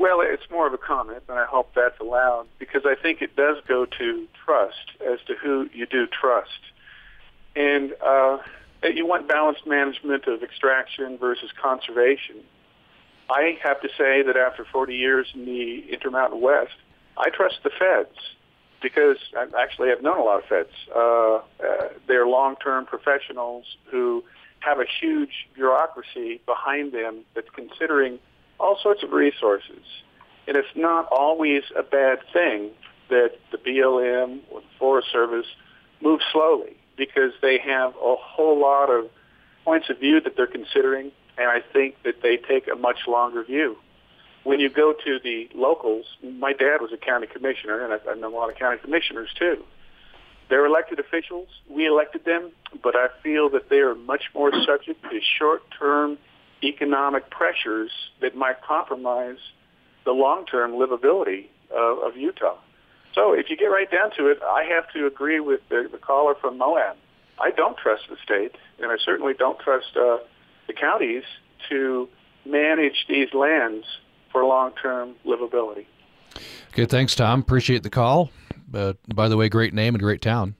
[0.00, 3.36] Well, it's more of a comment, and I hope that's allowed because I think it
[3.36, 6.58] does go to trust as to who you do trust.
[7.54, 8.38] And uh,
[8.82, 12.36] you want balanced management of extraction versus conservation.
[13.28, 16.76] I have to say that after 40 years in the Intermountain West,
[17.18, 18.16] I trust the feds
[18.80, 20.72] because I actually have known a lot of feds.
[20.96, 21.40] Uh, uh,
[22.08, 24.24] they're long-term professionals who
[24.60, 28.18] have a huge bureaucracy behind them that's considering–
[28.60, 29.82] all sorts of resources.
[30.46, 32.70] And it's not always a bad thing
[33.08, 35.46] that the BLM or the Forest Service
[36.00, 39.10] move slowly because they have a whole lot of
[39.64, 43.42] points of view that they're considering, and I think that they take a much longer
[43.42, 43.76] view.
[44.44, 48.32] When you go to the locals, my dad was a county commissioner, and I've known
[48.32, 49.62] a lot of county commissioners too.
[50.48, 51.48] They're elected officials.
[51.68, 52.50] We elected them,
[52.82, 56.18] but I feel that they are much more subject to short-term
[56.62, 57.90] economic pressures
[58.20, 59.38] that might compromise
[60.04, 62.56] the long-term livability of, of Utah.
[63.14, 65.98] So if you get right down to it, I have to agree with the, the
[65.98, 66.96] caller from Moab.
[67.38, 70.18] I don't trust the state, and I certainly don't trust uh,
[70.66, 71.24] the counties
[71.68, 72.08] to
[72.44, 73.86] manage these lands
[74.30, 75.86] for long-term livability.
[76.72, 77.40] Okay, thanks, Tom.
[77.40, 78.30] Appreciate the call.
[78.72, 80.54] Uh, by the way, great name and great town.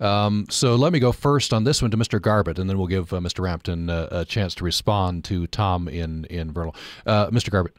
[0.00, 2.20] Um, so let me go first on this one to Mr.
[2.20, 3.40] Garbett, and then we'll give uh, Mr.
[3.40, 6.74] Rampton uh, a chance to respond to Tom in in Vernal.
[7.06, 7.50] Uh, Mr.
[7.50, 7.76] Garbett.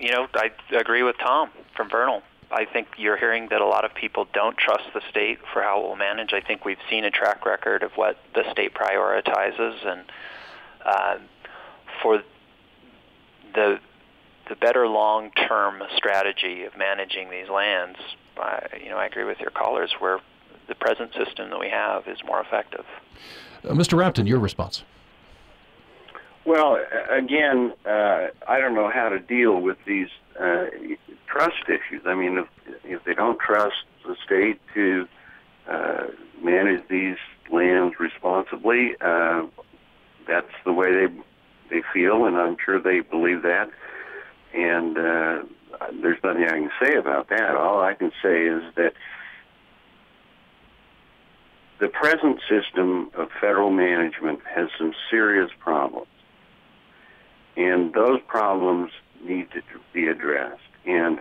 [0.00, 2.22] you know, I agree with Tom from Vernal.
[2.50, 5.80] I think you're hearing that a lot of people don't trust the state for how
[5.80, 6.32] it will manage.
[6.32, 10.04] I think we've seen a track record of what the state prioritizes, and
[10.84, 11.18] uh,
[12.02, 12.22] for
[13.54, 13.78] the
[14.48, 17.98] the better long-term strategy of managing these lands,
[18.36, 20.20] I, you know, I agree with your callers where
[20.68, 22.84] the present system that we have is more effective.
[23.64, 23.96] Uh, Mr.
[23.96, 24.84] Rampton, your response.
[26.44, 26.78] Well,
[27.10, 30.66] again, uh, I don't know how to deal with these uh,
[31.26, 32.02] trust issues.
[32.04, 32.48] I mean, if,
[32.84, 35.08] if they don't trust the state to
[35.68, 36.06] uh,
[36.42, 37.16] manage these
[37.50, 39.46] lands responsibly, uh,
[40.28, 41.14] that's the way they
[41.70, 43.70] they feel, and I'm sure they believe that.
[44.54, 45.42] And uh,
[46.00, 47.56] there's nothing I can say about that.
[47.56, 48.94] All I can say is that
[51.80, 56.06] the present system of federal management has some serious problems.
[57.56, 58.90] And those problems
[59.22, 60.60] need to be addressed.
[60.86, 61.18] And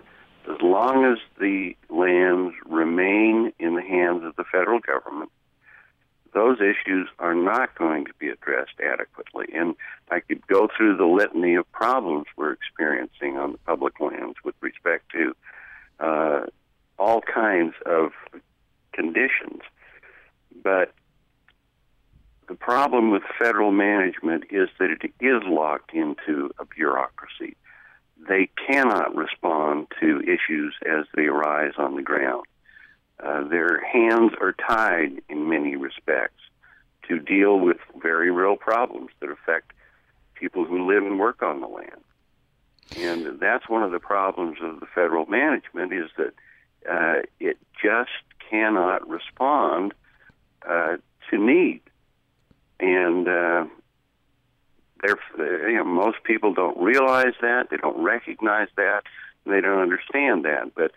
[0.49, 5.31] as long as the lands remain in the hands of the federal government,
[6.33, 9.47] those issues are not going to be addressed adequately.
[9.53, 9.75] And
[10.09, 14.55] I could go through the litany of problems we're experiencing on the public lands with
[14.61, 15.35] respect to
[15.99, 16.45] uh,
[16.97, 18.11] all kinds of
[18.93, 19.61] conditions.
[20.63, 20.93] But
[22.47, 27.55] the problem with federal management is that it is locked into a bureaucracy.
[28.27, 32.45] They cannot respond to issues as they arise on the ground.
[33.19, 36.41] Uh, their hands are tied in many respects
[37.07, 39.71] to deal with very real problems that affect
[40.33, 42.03] people who live and work on the land.
[42.97, 46.33] And that's one of the problems of the federal management is that
[46.89, 48.11] uh, it just
[48.49, 49.93] cannot respond
[50.67, 50.97] uh,
[51.29, 51.81] to need.
[52.79, 53.65] And uh,
[55.37, 59.03] you know, most people don't realize that, they don't recognize that,
[59.45, 60.73] they don't understand that.
[60.75, 60.91] But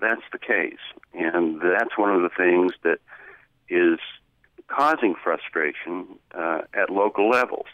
[0.00, 0.78] that's the case.
[1.14, 2.98] And that's one of the things that
[3.68, 3.98] is
[4.68, 7.66] causing frustration uh, at local levels.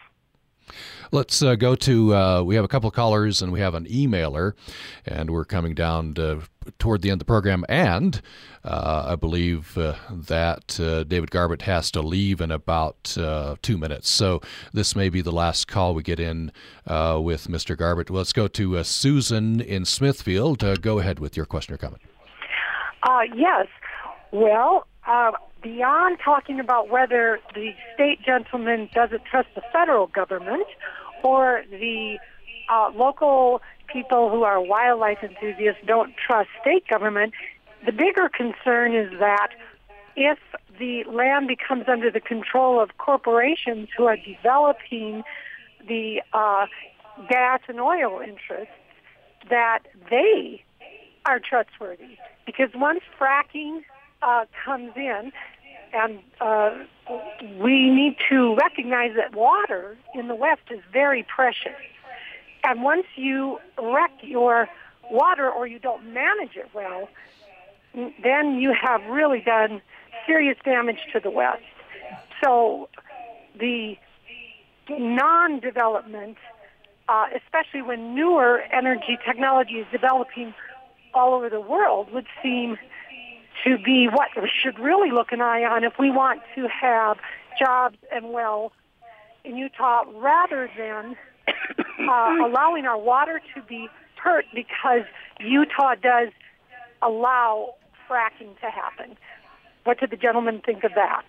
[1.13, 2.15] Let's uh, go to.
[2.15, 4.55] Uh, we have a couple of callers and we have an emailer,
[5.07, 6.43] and we're coming down to,
[6.79, 7.65] toward the end of the program.
[7.69, 8.21] And
[8.65, 13.17] uh, I believe uh, that uh, David Garbett has to leave in about
[13.63, 14.11] two minutes.
[14.11, 14.41] So
[14.73, 16.51] this may be the last call we get in
[16.87, 17.77] with Mr.
[17.77, 18.11] Garbett.
[18.11, 20.81] Let's go to Susan in Smithfield.
[20.81, 22.03] go ahead with your question or comment.
[23.35, 23.67] Yes.
[24.33, 24.87] Well,
[25.63, 30.67] beyond talking about whether the state gentleman doesn't trust the federal government
[31.23, 32.19] or the
[32.73, 33.61] uh, local
[33.93, 37.33] people who are wildlife enthusiasts don't trust state government,
[37.87, 39.49] the bigger concern is that
[40.17, 40.39] if
[40.79, 45.23] the land becomes under the control of corporations who are developing
[45.87, 46.67] the uh,
[47.29, 48.75] gas and oil interests,
[49.51, 49.81] that
[50.11, 50.63] they
[51.27, 52.17] are trustworthy.
[52.47, 53.83] Because once fracking
[54.23, 55.33] uh, comes in,
[55.93, 56.71] and uh,
[57.61, 61.79] we need to recognize that water in the West is very precious.
[62.65, 64.69] And once you wreck your
[65.11, 67.09] water or you don't manage it well,
[67.95, 69.81] then you have really done
[70.27, 71.63] serious damage to the West.
[72.43, 72.89] So
[73.59, 73.97] the
[74.91, 76.39] non-development,
[77.09, 80.55] uh, especially when newer energy technology is developing
[81.15, 82.77] all over the world, would seem
[83.65, 87.17] to be what we should really look an eye on if we want to have
[87.59, 88.73] jobs and wealth
[89.45, 91.17] in Utah rather than
[92.09, 95.03] uh, allowing our water to be hurt because
[95.41, 96.29] Utah does
[97.03, 97.75] allow
[98.09, 99.17] fracking to happen.
[99.85, 101.25] What did the gentleman think of that?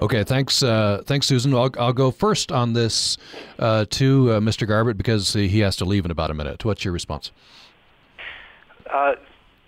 [0.00, 1.54] Okay, thanks, uh, thanks, Susan.
[1.54, 3.16] I'll, I'll go first on this
[3.58, 4.66] uh, to uh, Mr.
[4.66, 6.64] Garbett because he has to leave in about a minute.
[6.64, 7.30] What's your response?
[8.90, 9.14] Uh,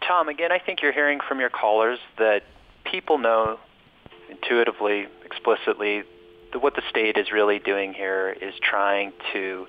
[0.07, 2.43] Tom, again, I think you're hearing from your callers that
[2.85, 3.59] people know
[4.29, 6.03] intuitively, explicitly,
[6.53, 9.67] that what the state is really doing here is trying to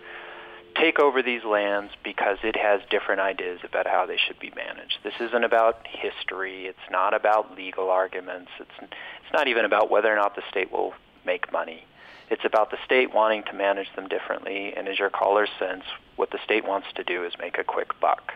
[0.76, 5.00] take over these lands because it has different ideas about how they should be managed.
[5.04, 6.68] This isn't about history.
[6.68, 8.52] It's not about legal arguments.
[8.60, 10.93] It's it's not even about whether or not the state will
[11.26, 11.84] make money.
[12.30, 15.84] It's about the state wanting to manage them differently, and as your caller sense,
[16.18, 18.34] what the state wants to do is make a quick buck.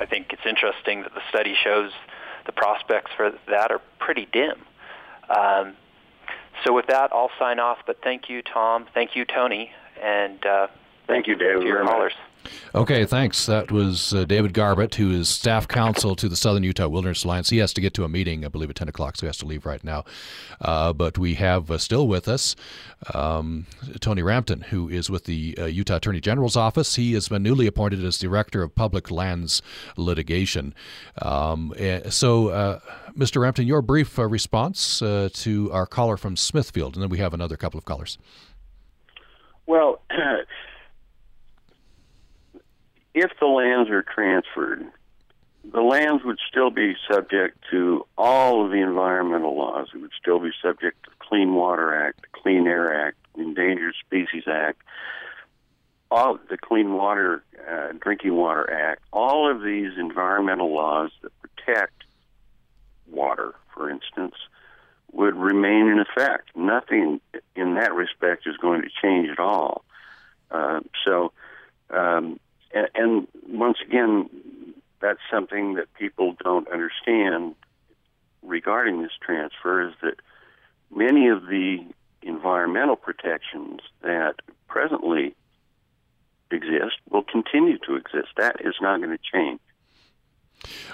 [0.00, 1.92] I think it's interesting that the study shows
[2.46, 4.56] the prospects for that are pretty dim.
[5.28, 5.74] Um,
[6.64, 7.78] so with that, I'll sign off.
[7.86, 8.86] But thank you, Tom.
[8.94, 9.70] Thank you, Tony.
[10.02, 10.66] And uh,
[11.10, 11.62] thank, thank you, David.
[11.62, 12.12] To your callers.
[12.16, 12.30] Much.
[12.72, 13.46] Okay, thanks.
[13.46, 17.50] That was uh, David Garbett, who is staff counsel to the Southern Utah Wilderness Alliance.
[17.50, 19.36] He has to get to a meeting, I believe, at 10 o'clock, so he has
[19.38, 20.04] to leave right now.
[20.60, 22.54] Uh, but we have uh, still with us
[23.12, 23.66] um,
[23.98, 26.94] Tony Rampton, who is with the uh, Utah Attorney General's office.
[26.94, 29.62] He has been newly appointed as Director of Public Lands
[29.96, 30.72] Litigation.
[31.20, 32.78] Um, eh, so, uh,
[33.18, 33.42] Mr.
[33.42, 37.56] Rampton, your brief uh, response to our caller from Smithfield, and then we have another
[37.56, 38.16] couple of callers.
[39.66, 40.02] Well,
[43.14, 44.86] if the lands are transferred,
[45.64, 49.88] the lands would still be subject to all of the environmental laws.
[49.94, 53.42] It would still be subject to the Clean Water Act, the Clean Air Act, the
[53.42, 54.82] Endangered Species Act,
[56.10, 59.02] all the Clean Water uh, Drinking Water Act.
[59.12, 62.04] All of these environmental laws that protect
[63.08, 64.34] water, for instance,
[65.12, 66.56] would remain in effect.
[66.56, 67.20] Nothing
[67.54, 69.84] in that respect is going to change at all.
[70.50, 71.32] Uh, so.
[71.90, 72.38] Um,
[72.72, 74.28] and, and once again,
[75.00, 77.54] that's something that people don't understand
[78.42, 80.14] regarding this transfer is that
[80.94, 81.78] many of the
[82.22, 84.34] environmental protections that
[84.68, 85.34] presently
[86.50, 88.28] exist will continue to exist.
[88.36, 89.60] That is not going to change.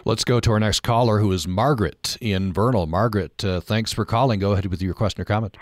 [0.05, 2.87] Let's go to our next caller, who is Margaret in Vernal.
[2.87, 4.39] Margaret, uh, thanks for calling.
[4.39, 5.57] Go ahead with your question or comment.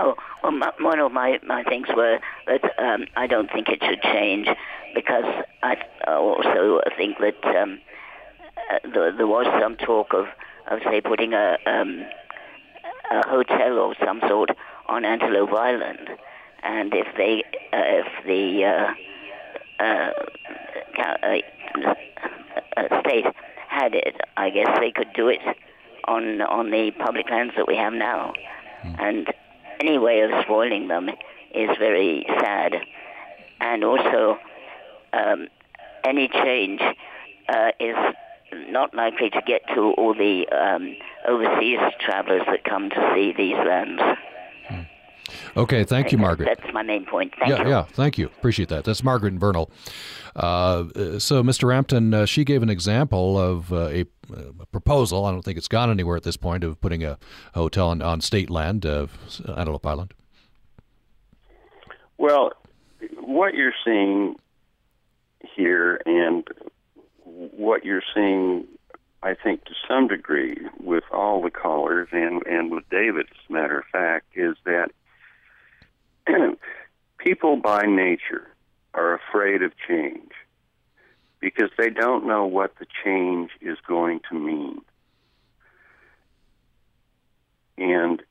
[0.00, 3.82] Oh, well, my, one of my, my things were that um, I don't think it
[3.84, 4.48] should change
[4.94, 5.24] because
[5.62, 5.76] I
[6.06, 7.80] also think that um,
[8.70, 10.26] uh, there, there, was some talk of,
[10.70, 12.04] of say, putting a, um,
[13.10, 14.50] a hotel or some sort
[14.86, 16.08] on Antelope Island,
[16.62, 20.10] and if they, uh, if the uh, uh,
[22.76, 23.26] uh, state
[23.68, 25.40] had it, I guess they could do it
[26.04, 28.32] on on the public lands that we have now,
[28.82, 29.00] mm.
[29.00, 29.32] and
[29.80, 31.08] any way of spoiling them
[31.54, 32.74] is very sad,
[33.60, 34.38] and also
[35.12, 35.48] um,
[36.04, 36.80] any change
[37.48, 37.96] uh, is
[38.68, 40.94] not likely to get to all the um,
[41.26, 44.02] overseas travelers that come to see these lands.
[45.56, 46.46] Okay, thank you, Margaret.
[46.46, 47.34] That's my main point.
[47.38, 47.68] Thank yeah, you.
[47.68, 48.26] yeah, thank you.
[48.26, 48.84] Appreciate that.
[48.84, 49.70] That's Margaret and Vernal.
[50.34, 51.68] Uh, so, Mr.
[51.68, 54.04] Rampton, uh, she gave an example of uh, a,
[54.60, 55.26] a, proposal.
[55.26, 57.18] I don't think it's gone anywhere at this point of putting a
[57.54, 60.14] hotel on, on state land, of Antelope Island.
[62.16, 62.52] Well,
[63.20, 64.36] what you're seeing
[65.54, 66.46] here, and
[67.24, 68.66] what you're seeing,
[69.22, 73.86] I think, to some degree, with all the callers and and with David, matter of
[73.86, 74.90] fact, is that
[77.18, 78.48] people by nature
[78.94, 80.32] are afraid of change
[81.40, 84.80] because they don't know what the change is going to mean.
[87.76, 88.22] And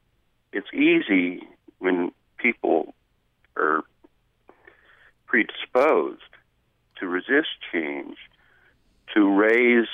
[0.54, 1.46] it's easy
[1.80, 2.94] when people
[3.58, 3.84] are
[5.26, 6.22] predisposed
[7.02, 8.16] to resist change
[9.14, 9.88] to raise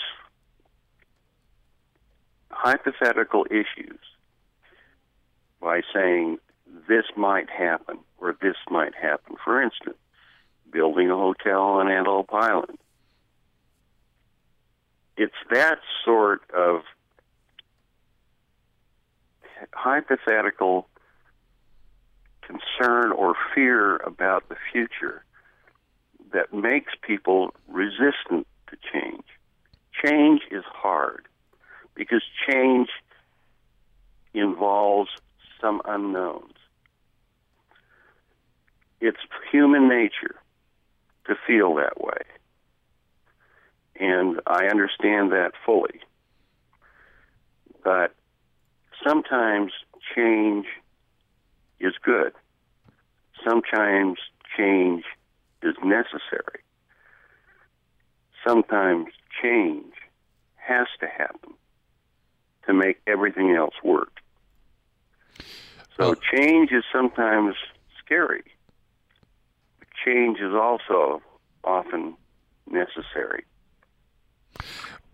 [2.52, 4.00] hypothetical issues
[5.60, 6.38] by saying
[6.88, 9.36] this might happen or this might happen.
[9.44, 9.98] For instance,
[10.72, 12.78] building a hotel on Antelope Island.
[15.16, 16.82] It's that sort of
[19.74, 20.88] hypothetical
[22.42, 25.24] concern or fear about the future
[26.34, 29.24] that makes people resistant to change.
[30.06, 31.26] Change is hard
[31.96, 32.90] because change
[34.34, 35.10] involves
[35.60, 36.54] some unknowns.
[39.00, 39.20] It's
[39.52, 40.36] human nature
[41.26, 42.22] to feel that way.
[44.00, 46.02] And I understand that fully.
[47.84, 48.14] But
[49.06, 49.72] sometimes
[50.16, 50.66] change
[51.80, 52.34] is good.
[53.44, 54.18] Sometimes
[54.56, 55.04] change
[55.62, 56.62] is necessary.
[58.46, 59.08] Sometimes
[59.42, 59.94] change
[60.56, 61.54] has to happen
[62.66, 64.20] to make everything else work.
[65.98, 66.16] So oh.
[66.16, 67.56] change is sometimes
[68.04, 68.44] scary
[70.08, 71.22] change is also
[71.64, 72.16] often
[72.70, 73.46] necessary.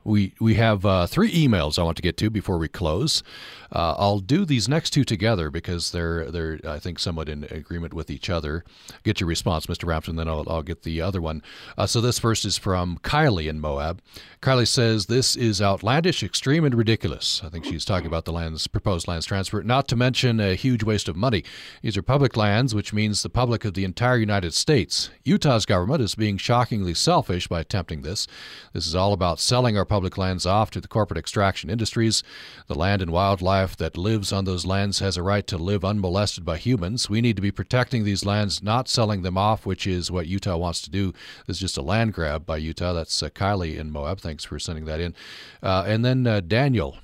[0.04, 3.24] We we have uh, three emails I want to get to before we close.
[3.72, 7.94] Uh, I'll do these next two together because they're they're I think somewhat in agreement
[7.94, 8.64] with each other.
[9.04, 9.88] Get your response, Mr.
[9.88, 11.42] Rampton, then I'll, I'll get the other one.
[11.78, 14.02] Uh, so this first is from Kylie in Moab.
[14.42, 17.42] Kylie says this is outlandish, extreme, and ridiculous.
[17.44, 19.64] I think she's talking about the lands proposed lands transfer.
[19.64, 21.44] Not to mention a huge waste of money.
[21.82, 25.10] These are public lands, which means the public of the entire United States.
[25.24, 28.28] Utah's government is being shockingly selfish by attempting this.
[28.74, 32.24] This is all about selling our public lands off to the corporate extraction industries.
[32.66, 36.44] The land and wildlife that lives on those lands has a right to live unmolested
[36.44, 37.12] by humans.
[37.12, 40.58] We need to be protecting these lands, not selling them off, which is what Utah
[40.58, 41.14] wants to do.
[41.46, 42.94] This is just a land grab by Utah.
[42.94, 44.20] That's uh, Kylie in Moab.
[44.20, 45.14] Thanks for sending that in.
[45.62, 46.98] Uh, and then uh, Daniel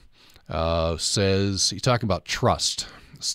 [0.50, 2.88] uh, says he's talking about trust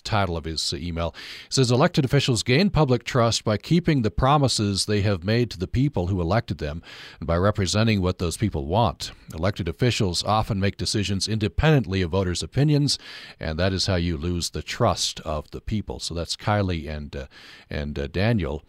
[0.03, 1.13] title of his email.
[1.47, 5.59] It says elected officials gain public trust by keeping the promises they have made to
[5.59, 6.81] the people who elected them
[7.19, 9.11] and by representing what those people want.
[9.33, 12.97] Elected officials often make decisions independently of voters' opinions,
[13.39, 15.99] and that is how you lose the trust of the people.
[15.99, 17.25] So that's Kylie and uh,
[17.69, 18.63] and uh, Daniel.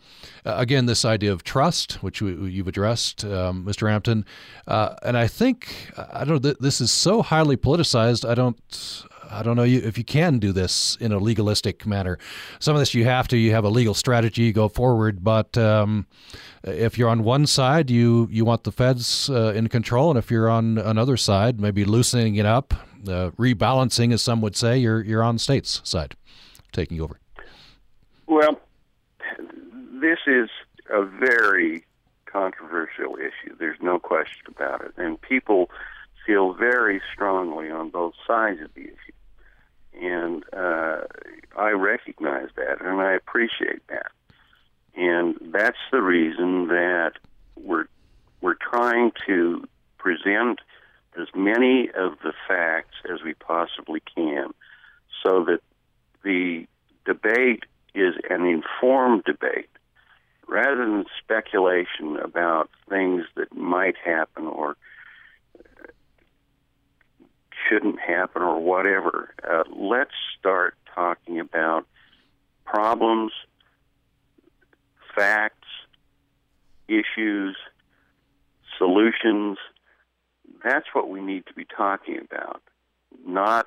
[0.44, 3.82] Uh, again, this idea of trust, which you, have addressed, um, Mr.
[3.82, 4.24] Rampton,
[4.66, 6.42] uh, and I think I don't.
[6.42, 6.54] know.
[6.58, 8.28] This is so highly politicized.
[8.28, 9.04] I don't.
[9.31, 12.18] I don't know if you can do this in a legalistic manner.
[12.59, 13.37] Some of this you have to.
[13.37, 15.22] You have a legal strategy, you go forward.
[15.24, 16.07] But um,
[16.62, 20.31] if you're on one side, you you want the feds uh, in control, and if
[20.31, 22.74] you're on another side, maybe loosening it up,
[23.09, 26.16] uh, rebalancing, as some would say, you're you're on state's side,
[26.72, 27.18] taking over.
[28.27, 28.61] Well,
[30.01, 30.49] this is
[30.91, 31.85] a very
[32.27, 33.57] controversial issue.
[33.59, 35.70] There's no question about it, and people
[36.27, 39.12] feel very strongly on both sides of the issue.
[40.01, 41.03] And uh,
[41.57, 44.12] I recognize that and I appreciate that.
[44.94, 47.12] And that's the reason that
[47.57, 47.86] we're
[48.40, 49.66] we're trying to
[49.99, 50.61] present
[51.18, 54.53] as many of the facts as we possibly can
[55.22, 55.61] so that
[56.22, 56.66] the
[57.05, 59.70] debate is an informed debate
[60.47, 64.76] rather than speculation about things that might happen or
[67.68, 69.34] shouldn't happen or whatever.
[69.48, 71.86] Uh, let's start talking about
[72.64, 73.32] problems,
[75.14, 75.68] facts,
[76.88, 77.56] issues,
[78.78, 79.58] solutions.
[80.64, 82.62] That's what we need to be talking about,
[83.26, 83.66] not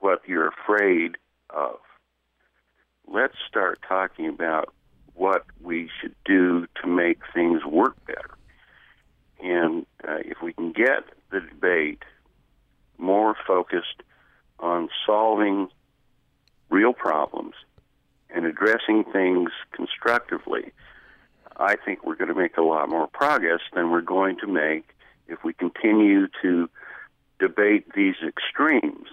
[0.00, 1.16] what you're afraid
[1.50, 1.78] of.
[3.08, 4.72] Let's start talking about
[5.14, 8.36] what we should do to make things work better.
[9.42, 12.02] And uh, if we can get the debate
[12.98, 14.02] more focused
[14.58, 15.68] on solving
[16.70, 17.54] real problems
[18.30, 20.72] and addressing things constructively,
[21.56, 24.88] I think we're going to make a lot more progress than we're going to make
[25.28, 26.68] if we continue to
[27.38, 29.08] debate these extremes,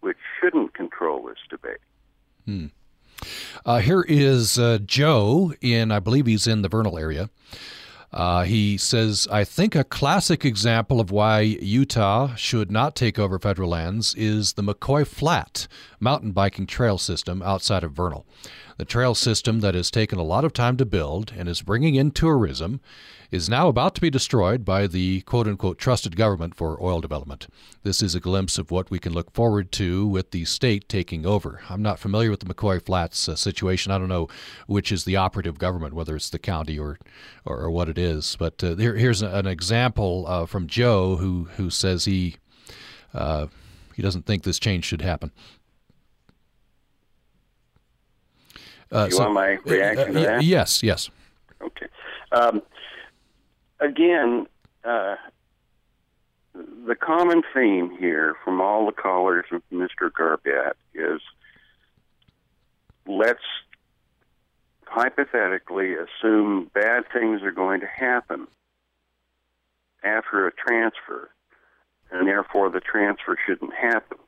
[0.00, 1.78] which shouldn't control this debate.
[2.44, 2.66] Hmm.
[3.66, 7.28] Uh, here is uh, Joe in, I believe he's in the Vernal area.
[8.12, 13.38] Uh, he says, I think a classic example of why Utah should not take over
[13.38, 15.68] federal lands is the McCoy Flat
[16.00, 18.26] mountain biking trail system outside of Vernal.
[18.78, 21.94] The trail system that has taken a lot of time to build and is bringing
[21.94, 22.80] in tourism
[23.30, 27.46] is now about to be destroyed by the quote unquote trusted government for oil development.
[27.82, 31.24] This is a glimpse of what we can look forward to with the state taking
[31.24, 31.60] over.
[31.68, 33.92] I'm not familiar with the McCoy Flats uh, situation.
[33.92, 34.28] I don't know
[34.66, 36.98] which is the operative government, whether it's the county or,
[37.44, 38.36] or, or what it is.
[38.38, 42.36] But uh, here, here's an example uh, from Joe who, who says he,
[43.14, 43.46] uh,
[43.94, 45.30] he doesn't think this change should happen.
[48.92, 50.42] Uh, you so, want my reaction to that?
[50.42, 51.10] Yes, yes.
[51.62, 51.86] Okay.
[52.32, 52.62] Um,
[53.80, 54.46] again,
[54.84, 55.16] uh,
[56.54, 60.12] the common theme here from all the callers of Mr.
[60.12, 61.20] Garbett is
[63.06, 63.40] let's
[64.86, 68.46] hypothetically assume bad things are going to happen
[70.02, 71.30] after a transfer,
[72.10, 74.18] and therefore the transfer shouldn't happen.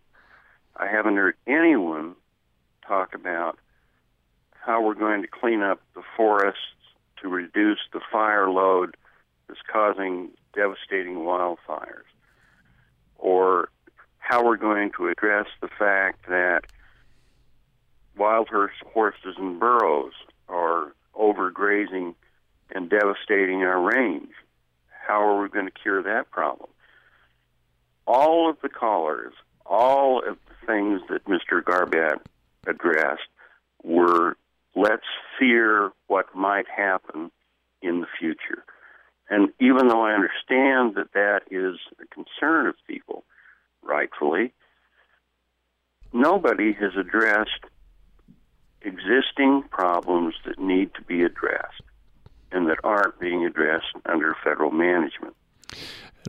[0.77, 2.15] I haven't heard anyone
[2.87, 3.59] talk about
[4.53, 6.61] how we're going to clean up the forests
[7.21, 8.97] to reduce the fire load
[9.53, 12.09] is causing devastating wildfires,
[13.17, 13.69] or
[14.19, 16.63] how we're going to address the fact that
[18.17, 20.13] wild horses and burros
[20.49, 22.15] are overgrazing
[22.75, 24.33] and devastating our range.
[25.07, 26.71] How are we going to cure that problem?
[28.07, 29.35] All of the callers,
[29.67, 31.65] all of the things that Mr.
[31.65, 32.21] Garbett
[32.67, 33.29] addressed
[33.83, 34.37] were
[34.75, 35.03] let's
[35.39, 37.31] fear what might happen
[37.83, 38.65] in the future.
[39.31, 43.25] And even though I understand that that is a concern of people,
[43.83, 44.53] rightfully,
[46.13, 47.65] nobody has addressed
[48.83, 51.83] existing problems that need to be addressed
[52.51, 55.35] and that aren't being addressed under federal management.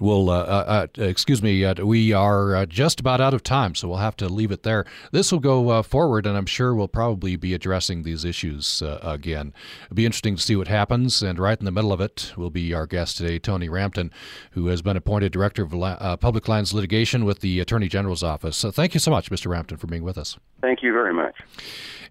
[0.02, 3.76] Well, uh, uh, uh, excuse me, uh, we are uh, just about out of time,
[3.76, 4.86] so we'll have to leave it there.
[5.12, 9.54] This will go uh, forward, and I'm sure we'll probably be addressing these issues again.
[9.86, 12.50] It'll be interesting to see what happens, and right in the middle of it will
[12.50, 14.12] be our guest today, Tony Rampton,
[14.52, 18.58] who has been appointed Director of La- Public Lands Litigation with the Attorney General's Office.
[18.58, 19.48] So thank you so much, Mr.
[19.48, 20.38] Rampton, for being with us.
[20.62, 21.36] Thank you very much.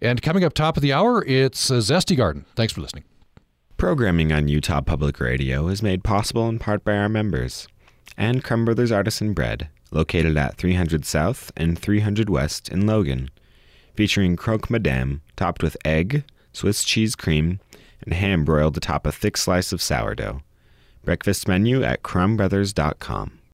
[0.01, 2.45] And coming up top of the hour, it's Zesty Garden.
[2.55, 3.05] Thanks for listening.
[3.83, 7.67] Programming on Utah Public Radio is made possible in part by our members
[8.17, 13.29] and Crumb Brothers Artisan Bread, located at 300 South and 300 West in Logan,
[13.97, 16.23] featuring croque madame topped with egg,
[16.53, 17.59] Swiss cheese cream,
[18.03, 20.43] and ham broiled atop a thick slice of sourdough.
[21.05, 23.41] Breakfast menu at crumbbrothers.com.